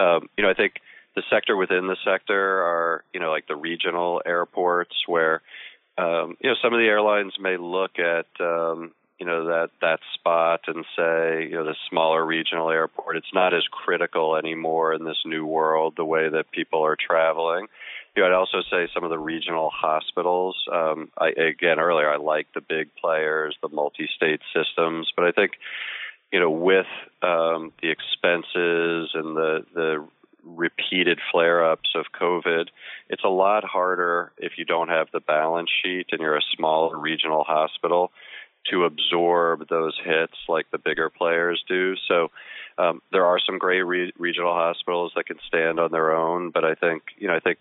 Um, 0.00 0.28
you 0.36 0.44
know, 0.44 0.50
I 0.50 0.54
think 0.54 0.80
the 1.14 1.22
sector 1.30 1.56
within 1.56 1.86
the 1.86 1.96
sector 2.04 2.62
are, 2.62 3.04
you 3.12 3.20
know, 3.20 3.30
like 3.30 3.48
the 3.48 3.56
regional 3.56 4.22
airports 4.24 4.94
where, 5.06 5.42
um, 5.98 6.36
you 6.40 6.50
know, 6.50 6.56
some 6.62 6.74
of 6.74 6.78
the 6.78 6.86
airlines 6.86 7.32
may 7.40 7.56
look 7.56 7.98
at, 7.98 8.26
um, 8.38 8.92
you 9.18 9.26
know 9.26 9.46
that 9.46 9.70
that 9.80 10.00
spot 10.14 10.62
and 10.66 10.84
say 10.96 11.44
you 11.44 11.54
know 11.54 11.64
the 11.64 11.76
smaller 11.88 12.24
regional 12.24 12.70
airport 12.70 13.16
it's 13.16 13.32
not 13.32 13.54
as 13.54 13.64
critical 13.70 14.36
anymore 14.36 14.92
in 14.92 15.04
this 15.04 15.22
new 15.24 15.46
world 15.46 15.94
the 15.96 16.04
way 16.04 16.28
that 16.28 16.50
people 16.50 16.84
are 16.84 16.96
traveling. 16.96 17.66
You 18.14 18.22
know, 18.22 18.28
I'd 18.28 18.34
also 18.34 18.62
say 18.70 18.88
some 18.94 19.04
of 19.04 19.10
the 19.10 19.18
regional 19.18 19.70
hospitals 19.70 20.56
um 20.72 21.10
I 21.16 21.28
again 21.30 21.78
earlier 21.78 22.10
I 22.10 22.16
like 22.16 22.46
the 22.54 22.60
big 22.60 22.90
players 23.00 23.56
the 23.62 23.68
multi-state 23.68 24.40
systems 24.54 25.10
but 25.16 25.24
I 25.24 25.32
think 25.32 25.52
you 26.32 26.40
know 26.40 26.50
with 26.50 26.86
um 27.22 27.72
the 27.80 27.90
expenses 27.90 29.10
and 29.14 29.36
the 29.36 29.64
the 29.74 30.06
repeated 30.46 31.18
flare 31.32 31.68
ups 31.68 31.90
of 31.96 32.06
COVID, 32.18 32.68
it's 33.08 33.24
a 33.24 33.28
lot 33.28 33.64
harder 33.64 34.32
if 34.38 34.52
you 34.56 34.64
don't 34.64 34.88
have 34.88 35.08
the 35.12 35.18
balance 35.18 35.70
sheet 35.82 36.06
and 36.12 36.20
you're 36.20 36.36
a 36.36 36.42
smaller 36.56 36.96
regional 36.96 37.42
hospital 37.42 38.12
to 38.70 38.84
absorb 38.84 39.68
those 39.68 39.98
hits 40.04 40.36
like 40.48 40.70
the 40.70 40.78
bigger 40.78 41.10
players 41.10 41.62
do. 41.68 41.94
So 42.08 42.30
um, 42.78 43.00
there 43.12 43.26
are 43.26 43.38
some 43.44 43.58
great 43.58 43.82
re- 43.82 44.12
regional 44.18 44.52
hospitals 44.52 45.12
that 45.16 45.26
can 45.26 45.38
stand 45.46 45.80
on 45.80 45.92
their 45.92 46.14
own, 46.14 46.50
but 46.50 46.64
I 46.64 46.74
think 46.74 47.02
you 47.18 47.28
know 47.28 47.34
I 47.34 47.40
think 47.40 47.58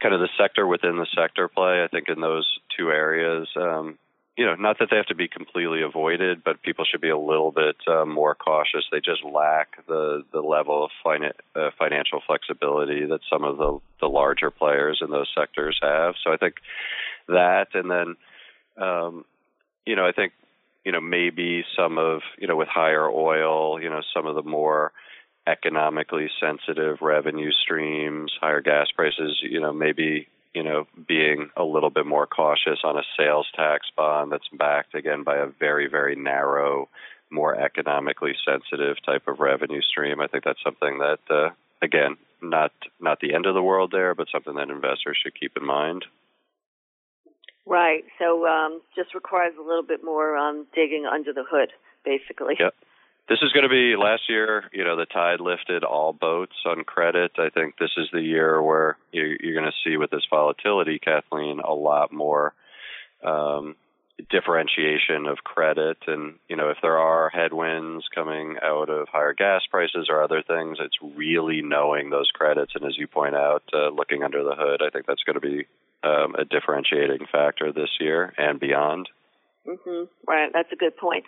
kind 0.00 0.14
of 0.14 0.20
the 0.20 0.28
sector 0.38 0.66
within 0.66 0.96
the 0.96 1.06
sector 1.16 1.48
play. 1.48 1.82
I 1.82 1.88
think 1.88 2.08
in 2.08 2.20
those 2.20 2.46
two 2.76 2.90
areas, 2.90 3.48
um, 3.56 3.98
you 4.36 4.44
know, 4.44 4.54
not 4.54 4.78
that 4.78 4.88
they 4.90 4.96
have 4.96 5.06
to 5.06 5.14
be 5.14 5.28
completely 5.28 5.82
avoided, 5.82 6.44
but 6.44 6.62
people 6.62 6.84
should 6.84 7.00
be 7.00 7.08
a 7.08 7.18
little 7.18 7.50
bit 7.50 7.76
uh, 7.86 8.04
more 8.04 8.34
cautious. 8.34 8.84
They 8.92 9.00
just 9.00 9.24
lack 9.24 9.84
the 9.86 10.24
the 10.32 10.40
level 10.40 10.84
of 10.84 10.90
uh, 11.54 11.70
financial 11.78 12.20
flexibility 12.26 13.06
that 13.06 13.20
some 13.30 13.44
of 13.44 13.56
the 13.56 13.78
the 14.00 14.08
larger 14.08 14.50
players 14.50 15.00
in 15.00 15.10
those 15.10 15.30
sectors 15.36 15.78
have. 15.82 16.14
So 16.22 16.32
I 16.32 16.36
think 16.36 16.56
that, 17.28 17.68
and 17.74 17.90
then 17.90 18.16
um, 18.76 19.24
you 19.86 19.96
know, 19.96 20.06
I 20.06 20.12
think, 20.12 20.32
you 20.84 20.92
know, 20.92 21.00
maybe 21.00 21.64
some 21.76 21.98
of, 21.98 22.20
you 22.38 22.46
know, 22.46 22.56
with 22.56 22.68
higher 22.68 23.08
oil, 23.08 23.80
you 23.80 23.88
know, 23.88 24.02
some 24.14 24.26
of 24.26 24.34
the 24.34 24.42
more 24.42 24.92
economically 25.46 26.28
sensitive 26.40 26.98
revenue 27.00 27.52
streams, 27.52 28.32
higher 28.40 28.60
gas 28.60 28.88
prices, 28.94 29.38
you 29.42 29.60
know, 29.60 29.72
maybe, 29.72 30.28
you 30.54 30.62
know, 30.62 30.86
being 31.06 31.50
a 31.56 31.62
little 31.64 31.90
bit 31.90 32.06
more 32.06 32.26
cautious 32.26 32.80
on 32.84 32.96
a 32.96 33.02
sales 33.16 33.46
tax 33.54 33.86
bond 33.96 34.32
that's 34.32 34.48
backed 34.52 34.94
again 34.94 35.22
by 35.22 35.36
a 35.36 35.46
very, 35.46 35.88
very 35.88 36.16
narrow, 36.16 36.88
more 37.30 37.54
economically 37.54 38.34
sensitive 38.44 38.96
type 39.04 39.28
of 39.28 39.38
revenue 39.38 39.82
stream. 39.82 40.20
I 40.20 40.26
think 40.26 40.44
that's 40.44 40.62
something 40.64 40.98
that, 40.98 41.20
uh, 41.30 41.50
again, 41.80 42.16
not 42.42 42.72
not 43.00 43.20
the 43.20 43.34
end 43.34 43.46
of 43.46 43.54
the 43.54 43.62
world 43.62 43.90
there, 43.92 44.14
but 44.14 44.28
something 44.30 44.54
that 44.56 44.70
investors 44.70 45.18
should 45.22 45.38
keep 45.38 45.56
in 45.56 45.64
mind. 45.64 46.04
Right. 47.66 48.04
So 48.18 48.46
um, 48.46 48.80
just 48.94 49.14
requires 49.14 49.54
a 49.58 49.66
little 49.66 49.82
bit 49.82 50.04
more 50.04 50.36
um, 50.36 50.66
digging 50.74 51.04
under 51.04 51.32
the 51.32 51.44
hood, 51.48 51.72
basically. 52.04 52.54
Yep. 52.58 52.74
This 53.28 53.38
is 53.42 53.50
going 53.52 53.64
to 53.64 53.68
be 53.68 53.96
last 54.00 54.22
year. 54.28 54.64
You 54.72 54.84
know, 54.84 54.96
the 54.96 55.06
tide 55.06 55.40
lifted 55.40 55.82
all 55.82 56.12
boats 56.12 56.54
on 56.64 56.84
credit. 56.84 57.32
I 57.38 57.50
think 57.50 57.74
this 57.76 57.90
is 57.96 58.06
the 58.12 58.20
year 58.20 58.62
where 58.62 58.96
you're, 59.10 59.36
you're 59.40 59.60
going 59.60 59.70
to 59.70 59.88
see 59.88 59.96
with 59.96 60.10
this 60.10 60.26
volatility, 60.30 61.00
Kathleen, 61.00 61.58
a 61.58 61.74
lot 61.74 62.12
more 62.12 62.54
um, 63.24 63.74
differentiation 64.30 65.26
of 65.26 65.38
credit. 65.38 65.98
And 66.06 66.34
you 66.48 66.54
know, 66.54 66.68
if 66.68 66.78
there 66.82 66.98
are 66.98 67.28
headwinds 67.28 68.04
coming 68.14 68.58
out 68.62 68.90
of 68.90 69.08
higher 69.08 69.34
gas 69.34 69.62
prices 69.68 70.06
or 70.08 70.22
other 70.22 70.44
things, 70.46 70.78
it's 70.80 70.96
really 71.16 71.62
knowing 71.62 72.10
those 72.10 72.30
credits. 72.32 72.72
And 72.76 72.84
as 72.84 72.96
you 72.96 73.08
point 73.08 73.34
out, 73.34 73.64
uh, 73.74 73.88
looking 73.88 74.22
under 74.22 74.44
the 74.44 74.54
hood, 74.56 74.82
I 74.86 74.90
think 74.90 75.06
that's 75.06 75.24
going 75.24 75.34
to 75.34 75.40
be 75.40 75.66
um, 76.02 76.34
a 76.34 76.44
differentiating 76.44 77.26
factor 77.30 77.72
this 77.72 77.90
year 78.00 78.32
and 78.36 78.60
beyond. 78.60 79.08
Mm-hmm. 79.66 80.04
Right, 80.26 80.50
that's 80.52 80.72
a 80.72 80.76
good 80.76 80.96
point 80.96 81.24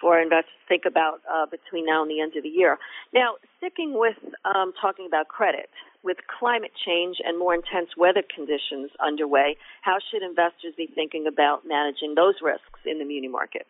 for 0.00 0.18
investors 0.18 0.50
to 0.64 0.68
think 0.68 0.84
about 0.86 1.20
uh, 1.30 1.46
between 1.46 1.84
now 1.84 2.02
and 2.02 2.10
the 2.10 2.20
end 2.20 2.32
of 2.36 2.42
the 2.42 2.48
year. 2.48 2.78
Now, 3.12 3.34
sticking 3.58 3.98
with 3.98 4.16
um, 4.44 4.72
talking 4.80 5.06
about 5.06 5.28
credit, 5.28 5.68
with 6.02 6.16
climate 6.26 6.72
change 6.86 7.18
and 7.22 7.38
more 7.38 7.54
intense 7.54 7.90
weather 7.96 8.22
conditions 8.34 8.90
underway, 9.04 9.56
how 9.82 9.98
should 10.10 10.22
investors 10.22 10.72
be 10.76 10.88
thinking 10.94 11.26
about 11.26 11.62
managing 11.66 12.14
those 12.14 12.36
risks 12.42 12.80
in 12.86 12.98
the 12.98 13.04
muni 13.04 13.28
market? 13.28 13.66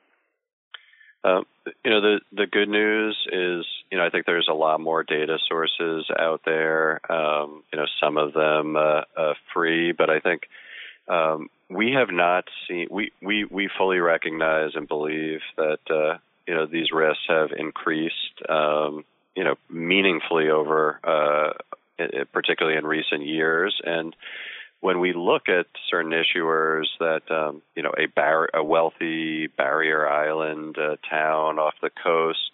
Uh, 1.22 1.42
you 1.84 1.90
know, 1.90 2.00
the 2.00 2.20
the 2.32 2.46
good 2.46 2.68
news 2.68 3.16
is, 3.26 3.66
you 3.90 3.98
know, 3.98 4.06
I 4.06 4.10
think 4.10 4.26
there's 4.26 4.48
a 4.50 4.54
lot 4.54 4.80
more 4.80 5.02
data 5.02 5.38
sources 5.48 6.06
out 6.18 6.42
there. 6.44 7.00
Um, 7.12 7.62
you 7.72 7.78
know, 7.78 7.86
some 8.02 8.16
of 8.16 8.32
them 8.32 8.76
uh, 8.76 9.02
uh, 9.16 9.34
free, 9.52 9.92
but 9.92 10.08
I 10.08 10.20
think 10.20 10.42
um, 11.08 11.50
we 11.68 11.92
have 11.92 12.10
not 12.10 12.44
seen. 12.66 12.88
We 12.90 13.12
we 13.20 13.44
we 13.44 13.68
fully 13.76 13.98
recognize 13.98 14.70
and 14.74 14.88
believe 14.88 15.40
that 15.56 15.80
uh, 15.90 16.18
you 16.46 16.54
know 16.54 16.66
these 16.66 16.90
risks 16.92 17.24
have 17.28 17.50
increased. 17.56 18.42
Um, 18.48 19.04
you 19.36 19.44
know, 19.44 19.54
meaningfully 19.70 20.50
over, 20.50 20.98
uh, 21.04 21.52
particularly 22.32 22.76
in 22.76 22.84
recent 22.84 23.24
years, 23.24 23.80
and 23.84 24.14
when 24.80 24.98
we 24.98 25.12
look 25.12 25.48
at 25.48 25.66
certain 25.88 26.12
issuers 26.12 26.86
that 26.98 27.30
um, 27.30 27.62
you 27.74 27.82
know 27.82 27.92
a, 27.98 28.06
bar- 28.06 28.50
a 28.54 28.64
wealthy 28.64 29.46
barrier 29.46 30.08
island 30.08 30.76
uh, 30.78 30.96
town 31.08 31.58
off 31.58 31.74
the 31.82 31.90
coast, 32.02 32.50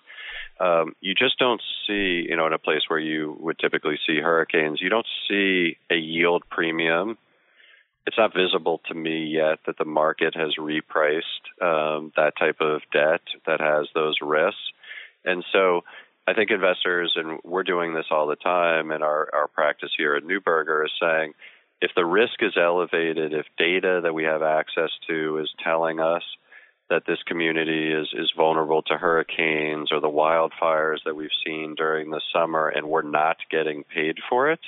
um, 0.61 0.95
you 1.01 1.15
just 1.15 1.39
don't 1.39 1.63
see 1.87 2.27
you 2.29 2.37
know 2.37 2.47
in 2.47 2.53
a 2.53 2.59
place 2.59 2.83
where 2.89 2.99
you 2.99 3.37
would 3.41 3.59
typically 3.59 3.99
see 4.07 4.21
hurricanes, 4.21 4.81
you 4.81 4.89
don't 4.89 5.07
see 5.29 5.77
a 5.91 5.97
yield 5.97 6.43
premium. 6.51 7.17
It's 8.07 8.19
not 8.19 8.33
visible 8.37 8.81
to 8.87 8.95
me 8.95 9.27
yet 9.27 9.59
that 9.67 9.79
the 9.79 9.85
market 9.85 10.37
has 10.37 10.55
repriced 10.61 11.43
um, 11.61 12.13
that 12.17 12.35
type 12.39 12.61
of 12.61 12.83
debt 12.93 13.23
that 13.47 13.61
has 13.61 13.89
those 13.95 14.17
risks, 14.23 14.61
and 15.25 15.45
so 15.53 15.83
I 16.29 16.35
think 16.35 16.51
investors, 16.51 17.13
and 17.15 17.39
we're 17.45 17.63
doing 17.63 17.95
this 17.95 18.07
all 18.11 18.27
the 18.27 18.37
time 18.37 18.91
and 18.91 19.05
our, 19.05 19.29
our 19.33 19.47
practice 19.47 19.91
here 19.97 20.17
at 20.17 20.25
Neuberger, 20.25 20.85
is 20.85 20.91
saying 21.01 21.35
if 21.81 21.91
the 21.95 22.05
risk 22.05 22.43
is 22.43 22.57
elevated, 22.57 23.33
if 23.33 23.47
data 23.59 24.01
that 24.03 24.15
we 24.15 24.25
have 24.25 24.43
access 24.43 24.91
to 25.09 25.39
is 25.39 25.51
telling 25.63 26.01
us 26.01 26.23
that 26.89 27.03
this 27.07 27.19
community 27.27 27.93
is, 27.93 28.09
is 28.13 28.33
vulnerable 28.37 28.83
to 28.83 28.97
hurricanes 28.97 29.91
or 29.91 30.01
the 30.01 30.09
wildfires 30.09 30.99
that 31.05 31.17
we've 31.17 31.29
seen 31.45 31.75
during 31.75 32.11
the 32.11 32.21
summer 32.33 32.69
and 32.69 32.89
we're 32.89 33.03
not 33.03 33.37
getting 33.51 33.85
paid 33.85 34.19
for 34.29 34.51
it, 34.51 34.61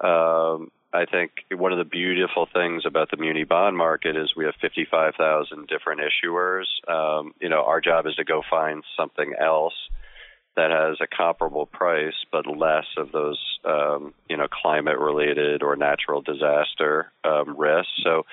um, 0.00 0.70
I 0.92 1.04
think 1.06 1.30
one 1.52 1.72
of 1.72 1.78
the 1.78 1.84
beautiful 1.84 2.48
things 2.52 2.82
about 2.84 3.10
the 3.10 3.16
muni 3.16 3.44
bond 3.44 3.76
market 3.76 4.16
is 4.16 4.34
we 4.36 4.44
have 4.44 4.54
55,000 4.60 5.68
different 5.68 6.00
issuers. 6.00 6.64
Um, 6.88 7.32
you 7.40 7.48
know, 7.48 7.62
our 7.62 7.80
job 7.80 8.06
is 8.06 8.16
to 8.16 8.24
go 8.24 8.42
find 8.50 8.82
something 8.96 9.34
else 9.40 9.74
that 10.56 10.70
has 10.70 10.98
a 11.00 11.06
comparable 11.06 11.66
price 11.66 12.14
but 12.32 12.46
less 12.46 12.86
of 12.96 13.12
those 13.12 13.38
um, 13.64 14.14
you 14.28 14.36
know 14.36 14.46
climate 14.48 14.98
related 14.98 15.62
or 15.62 15.76
natural 15.76 16.20
disaster 16.20 17.10
um, 17.24 17.56
risks. 17.58 17.92
So 18.02 18.24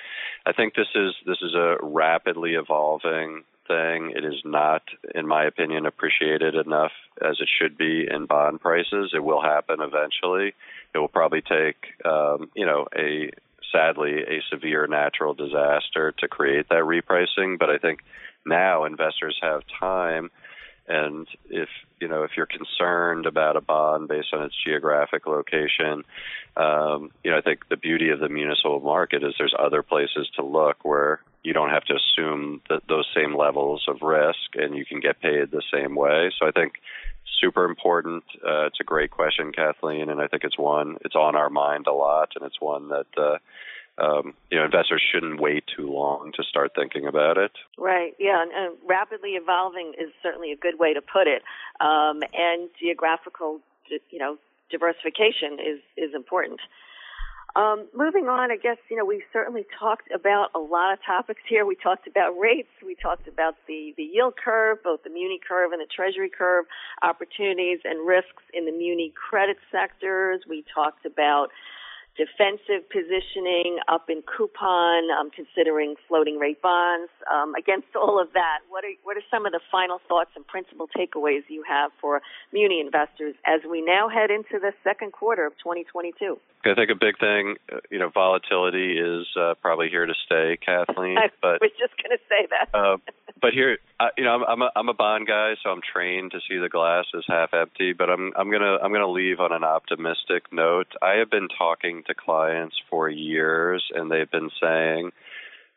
I 0.45 0.53
think 0.53 0.75
this 0.75 0.87
is 0.95 1.13
this 1.25 1.37
is 1.41 1.53
a 1.53 1.77
rapidly 1.81 2.53
evolving 2.53 3.43
thing. 3.67 4.13
It 4.15 4.23
is 4.23 4.41
not, 4.45 4.83
in 5.13 5.27
my 5.27 5.45
opinion, 5.45 5.85
appreciated 5.85 6.55
enough 6.55 6.93
as 7.21 7.37
it 7.39 7.49
should 7.59 7.77
be 7.77 8.07
in 8.09 8.25
bond 8.25 8.61
prices. 8.61 9.11
It 9.13 9.23
will 9.23 9.41
happen 9.41 9.79
eventually. 9.81 10.53
It 10.93 10.99
will 10.99 11.07
probably 11.09 11.41
take 11.41 12.05
um, 12.05 12.49
you 12.55 12.65
know 12.65 12.87
a 12.95 13.29
sadly 13.71 14.21
a 14.21 14.41
severe 14.49 14.87
natural 14.87 15.33
disaster 15.33 16.13
to 16.19 16.27
create 16.27 16.69
that 16.69 16.83
repricing. 16.83 17.59
But 17.59 17.69
I 17.69 17.77
think 17.77 17.99
now 18.45 18.85
investors 18.85 19.37
have 19.41 19.61
time 19.79 20.31
and 20.87 21.27
if 21.49 21.69
you 21.99 22.07
know 22.07 22.23
if 22.23 22.31
you're 22.37 22.45
concerned 22.45 23.25
about 23.25 23.55
a 23.55 23.61
bond 23.61 24.07
based 24.07 24.33
on 24.33 24.43
its 24.43 24.55
geographic 24.65 25.27
location, 25.27 26.03
um, 26.55 27.11
you 27.23 27.31
know 27.31 27.37
I 27.37 27.41
think 27.41 27.67
the 27.69 27.77
beauty 27.77 28.09
of 28.09 28.19
the 28.19 28.29
municipal 28.29 28.79
market 28.79 29.23
is 29.23 29.33
there's 29.37 29.55
other 29.57 29.83
places 29.83 30.29
to 30.35 30.45
look 30.45 30.83
where 30.83 31.21
you 31.43 31.53
don't 31.53 31.69
have 31.69 31.85
to 31.85 31.95
assume 31.95 32.61
those 32.87 33.07
same 33.15 33.35
levels 33.35 33.85
of 33.87 34.01
risk 34.01 34.55
and 34.55 34.75
you 34.75 34.85
can 34.85 34.99
get 34.99 35.21
paid 35.21 35.51
the 35.51 35.63
same 35.73 35.95
way. 35.95 36.31
So 36.37 36.47
I 36.47 36.51
think 36.51 36.73
super 37.41 37.65
important. 37.65 38.23
Uh, 38.35 38.65
it's 38.65 38.79
a 38.81 38.83
great 38.83 39.11
question, 39.11 39.51
Kathleen, 39.51 40.09
and 40.09 40.19
I 40.19 40.27
think 40.27 40.43
it's 40.43 40.57
one 40.57 40.97
it's 41.05 41.15
on 41.15 41.35
our 41.35 41.49
mind 41.49 41.87
a 41.87 41.93
lot, 41.93 42.31
and 42.35 42.45
it's 42.45 42.61
one 42.61 42.89
that. 42.89 43.07
Uh, 43.17 43.37
um, 43.97 44.33
you 44.51 44.57
know, 44.57 44.65
investors 44.65 45.01
shouldn't 45.11 45.39
wait 45.39 45.63
too 45.75 45.91
long 45.91 46.31
to 46.35 46.43
start 46.43 46.73
thinking 46.75 47.07
about 47.07 47.37
it. 47.37 47.51
Right. 47.77 48.13
Yeah, 48.19 48.41
and, 48.41 48.51
and 48.51 48.77
rapidly 48.87 49.31
evolving 49.31 49.93
is 49.99 50.11
certainly 50.21 50.51
a 50.51 50.57
good 50.57 50.79
way 50.79 50.93
to 50.93 51.01
put 51.01 51.27
it. 51.27 51.41
Um, 51.79 52.21
and 52.33 52.69
geographical, 52.79 53.59
you 53.89 54.19
know, 54.19 54.37
diversification 54.69 55.53
is 55.59 55.79
is 55.97 56.13
important. 56.13 56.59
Um, 57.55 57.87
moving 57.95 58.27
on, 58.27 58.51
I 58.51 58.57
guess 58.57 58.77
you 58.89 58.97
know 58.97 59.05
we've 59.05 59.25
certainly 59.33 59.65
talked 59.79 60.11
about 60.13 60.49
a 60.53 60.59
lot 60.59 60.93
of 60.93 60.99
topics 61.03 61.41
here. 61.49 61.65
We 61.65 61.75
talked 61.75 62.05
about 62.05 62.37
rates, 62.37 62.69
we 62.85 62.93
talked 62.93 63.27
about 63.27 63.55
the 63.67 63.93
the 63.97 64.03
yield 64.03 64.35
curve, 64.37 64.83
both 64.83 65.03
the 65.03 65.09
muni 65.09 65.39
curve 65.39 65.71
and 65.71 65.81
the 65.81 65.87
treasury 65.87 66.29
curve, 66.29 66.65
opportunities 67.01 67.79
and 67.83 68.07
risks 68.07 68.43
in 68.53 68.65
the 68.65 68.71
muni 68.71 69.11
credit 69.15 69.57
sectors. 69.71 70.43
We 70.47 70.65
talked 70.71 71.05
about 71.05 71.49
defensive 72.17 72.89
positioning 72.89 73.77
up 73.87 74.09
in 74.09 74.23
coupon, 74.25 75.09
um, 75.13 75.29
considering 75.29 75.95
floating 76.07 76.37
rate 76.37 76.61
bonds. 76.61 77.11
Um, 77.31 77.53
against 77.55 77.95
all 77.95 78.19
of 78.19 78.33
that, 78.33 78.59
what 78.69 78.83
are 78.83 78.93
what 79.03 79.15
are 79.17 79.25
some 79.29 79.45
of 79.45 79.51
the 79.51 79.61
final 79.71 80.01
thoughts 80.07 80.31
and 80.35 80.45
principal 80.45 80.87
takeaways 80.89 81.43
you 81.47 81.63
have 81.67 81.91
for 82.01 82.21
muni 82.51 82.81
investors 82.81 83.35
as 83.45 83.61
we 83.69 83.81
now 83.81 84.09
head 84.09 84.31
into 84.31 84.59
the 84.59 84.73
second 84.83 85.13
quarter 85.13 85.45
of 85.45 85.53
2022? 85.63 86.37
I 86.65 86.75
think 86.75 86.89
a 86.91 86.95
big 86.95 87.17
thing, 87.19 87.55
uh, 87.71 87.79
you 87.89 87.99
know, 87.99 88.09
volatility 88.09 88.97
is 88.97 89.27
uh, 89.39 89.53
probably 89.61 89.89
here 89.89 90.05
to 90.05 90.13
stay, 90.25 90.57
Kathleen. 90.57 91.17
I 91.17 91.29
but 91.41 91.61
was 91.61 91.71
just 91.79 91.93
going 92.01 92.17
to 92.17 92.23
say 92.27 92.47
that. 92.49 92.77
uh, 92.77 92.97
but 93.39 93.53
here, 93.53 93.77
uh, 93.99 94.09
you 94.17 94.23
know, 94.23 94.31
I'm, 94.31 94.43
I'm 94.43 94.61
a 94.61 94.69
I'm 94.75 94.89
a 94.89 94.93
bond 94.93 95.27
guy, 95.27 95.53
so 95.63 95.69
I'm 95.69 95.81
trained 95.81 96.31
to 96.31 96.39
see 96.49 96.57
the 96.57 96.69
glass 96.69 97.05
as 97.15 97.23
half 97.27 97.53
empty. 97.53 97.93
But 97.93 98.09
I'm 98.09 98.33
I'm 98.35 98.51
gonna 98.51 98.77
I'm 98.81 98.91
gonna 98.91 99.09
leave 99.09 99.39
on 99.39 99.51
an 99.51 99.63
optimistic 99.63 100.51
note. 100.51 100.87
I 101.01 101.19
have 101.19 101.29
been 101.29 101.47
talking 101.57 102.03
to 102.07 102.15
clients 102.15 102.75
for 102.89 103.09
years, 103.09 103.83
and 103.93 104.11
they've 104.11 104.31
been 104.31 104.51
saying. 104.61 105.11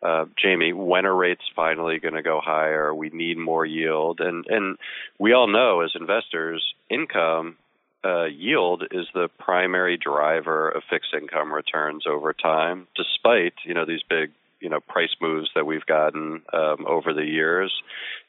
Uh, 0.02 0.24
Jamie, 0.42 0.72
when 0.72 1.04
are 1.04 1.14
rates 1.14 1.42
finally 1.54 1.98
going 1.98 2.14
to 2.14 2.22
go 2.22 2.40
higher? 2.42 2.94
We 2.94 3.10
need 3.10 3.36
more 3.36 3.66
yield, 3.66 4.20
and 4.20 4.46
and 4.48 4.78
we 5.18 5.34
all 5.34 5.46
know 5.46 5.82
as 5.82 5.92
investors, 5.94 6.74
income 6.88 7.58
uh, 8.04 8.24
yield 8.24 8.84
is 8.90 9.06
the 9.12 9.28
primary 9.38 9.98
driver 9.98 10.68
of 10.70 10.82
fixed 10.88 11.12
income 11.12 11.52
returns 11.52 12.04
over 12.06 12.32
time, 12.32 12.86
despite 12.96 13.54
you 13.64 13.74
know 13.74 13.84
these 13.84 14.02
big 14.08 14.30
you 14.60 14.68
know 14.68 14.80
price 14.80 15.14
moves 15.20 15.50
that 15.54 15.66
we've 15.66 15.86
gotten 15.86 16.42
um, 16.52 16.86
over 16.86 17.12
the 17.12 17.24
years. 17.24 17.72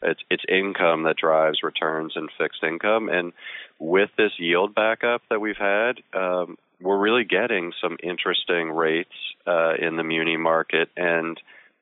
It's 0.02 0.22
it's 0.30 0.44
income 0.50 1.04
that 1.04 1.18
drives 1.18 1.64
returns 1.64 2.14
in 2.16 2.28
fixed 2.38 2.64
income, 2.64 3.08
and 3.10 3.32
with 3.80 4.10
this 4.18 4.34
yield 4.38 4.76
backup 4.76 5.22
that 5.30 5.40
we've 5.40 5.58
had, 5.58 6.00
um, 6.14 6.58
we're 6.82 6.98
really 6.98 7.24
getting 7.24 7.74
some 7.82 7.98
interesting 8.02 8.72
rates 8.72 9.14
uh, 9.46 9.74
in 9.80 9.98
the 9.98 10.04
muni 10.04 10.38
market, 10.38 10.90
and 10.98 11.40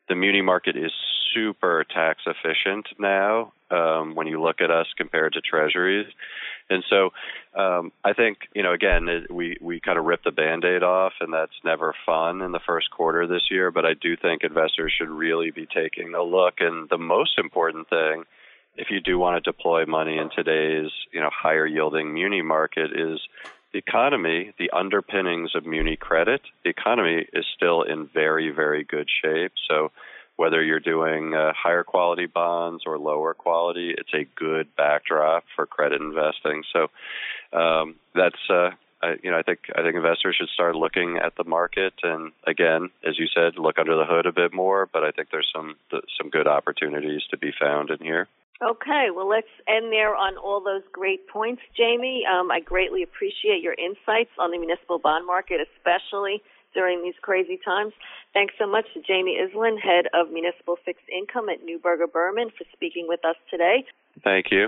the 0.07 0.15
muni 0.15 0.41
market 0.41 0.75
is 0.75 0.91
super 1.33 1.85
tax 1.93 2.21
efficient 2.25 2.87
now 2.97 3.53
um, 3.71 4.15
when 4.15 4.27
you 4.27 4.41
look 4.41 4.61
at 4.61 4.71
us 4.71 4.87
compared 4.97 5.33
to 5.33 5.41
treasuries. 5.41 6.07
And 6.69 6.83
so 6.89 7.09
um, 7.59 7.91
I 8.03 8.13
think, 8.13 8.37
you 8.53 8.63
know, 8.63 8.73
again, 8.73 9.07
it, 9.07 9.31
we, 9.31 9.57
we 9.61 9.79
kind 9.79 9.97
of 9.97 10.05
ripped 10.05 10.25
the 10.25 10.31
band 10.31 10.65
aid 10.65 10.83
off, 10.83 11.13
and 11.19 11.33
that's 11.33 11.51
never 11.63 11.95
fun 12.05 12.41
in 12.41 12.51
the 12.51 12.59
first 12.65 12.91
quarter 12.91 13.27
this 13.27 13.47
year. 13.49 13.71
But 13.71 13.85
I 13.85 13.93
do 13.93 14.15
think 14.15 14.43
investors 14.43 14.93
should 14.97 15.09
really 15.09 15.51
be 15.51 15.65
taking 15.65 16.13
a 16.13 16.23
look. 16.23 16.55
And 16.59 16.89
the 16.89 16.97
most 16.97 17.37
important 17.37 17.89
thing, 17.89 18.23
if 18.75 18.87
you 18.91 18.99
do 19.01 19.17
want 19.17 19.43
to 19.43 19.51
deploy 19.51 19.85
money 19.85 20.17
in 20.17 20.29
today's, 20.35 20.91
you 21.11 21.19
know, 21.19 21.29
higher 21.33 21.65
yielding 21.65 22.13
muni 22.13 22.41
market, 22.41 22.91
is 22.93 23.19
the 23.71 23.79
economy, 23.79 24.53
the 24.57 24.71
underpinnings 24.71 25.51
of 25.55 25.65
muni 25.65 25.95
credit, 25.95 26.41
the 26.63 26.69
economy 26.69 27.25
is 27.33 27.45
still 27.55 27.83
in 27.83 28.09
very, 28.13 28.49
very 28.49 28.83
good 28.83 29.07
shape. 29.21 29.51
So 29.69 29.91
whether 30.37 30.63
you're 30.63 30.79
doing 30.79 31.33
uh, 31.33 31.51
higher 31.53 31.83
quality 31.83 32.25
bonds 32.25 32.83
or 32.85 32.97
lower 32.97 33.33
quality, 33.33 33.93
it's 33.97 34.13
a 34.13 34.25
good 34.35 34.67
backdrop 34.77 35.43
for 35.55 35.65
credit 35.65 36.01
investing. 36.01 36.63
So 36.71 36.87
um, 37.57 37.95
that's 38.15 38.39
uh, 38.49 38.71
I, 39.01 39.15
you 39.21 39.31
know 39.31 39.37
I 39.37 39.43
think 39.43 39.59
I 39.75 39.81
think 39.81 39.95
investors 39.95 40.37
should 40.39 40.49
start 40.49 40.75
looking 40.75 41.17
at 41.17 41.35
the 41.35 41.43
market 41.43 41.93
and 42.03 42.31
again, 42.47 42.89
as 43.05 43.19
you 43.19 43.27
said, 43.27 43.57
look 43.57 43.77
under 43.77 43.95
the 43.95 44.05
hood 44.05 44.25
a 44.25 44.31
bit 44.31 44.53
more. 44.53 44.87
But 44.91 45.03
I 45.03 45.11
think 45.11 45.27
there's 45.29 45.51
some 45.53 45.75
some 46.17 46.29
good 46.29 46.47
opportunities 46.47 47.21
to 47.31 47.37
be 47.37 47.51
found 47.59 47.89
in 47.89 47.99
here. 47.99 48.27
Okay, 48.61 49.07
well, 49.15 49.27
let's 49.27 49.47
end 49.69 49.91
there 49.91 50.15
on 50.15 50.35
all 50.37 50.59
those 50.59 50.83
great 50.91 51.27
points, 51.29 51.61
Jamie. 51.77 52.25
Um, 52.29 52.51
I 52.51 52.59
greatly 52.59 53.03
appreciate 53.03 53.61
your 53.61 53.73
insights 53.73 54.31
on 54.37 54.51
the 54.51 54.57
municipal 54.57 54.99
bond 54.99 55.25
market, 55.25 55.61
especially 55.63 56.43
during 56.73 57.01
these 57.01 57.15
crazy 57.21 57.57
times. 57.63 57.93
Thanks 58.33 58.53
so 58.59 58.67
much 58.67 58.85
to 58.93 59.01
Jamie 59.01 59.39
Iselin, 59.39 59.79
head 59.79 60.05
of 60.13 60.31
municipal 60.31 60.77
fixed 60.83 61.07
income 61.07 61.47
at 61.47 61.65
Neuberger 61.65 62.11
Berman, 62.11 62.49
for 62.57 62.65
speaking 62.73 63.05
with 63.07 63.23
us 63.23 63.35
today. 63.49 63.85
Thank 64.23 64.47
you. 64.51 64.67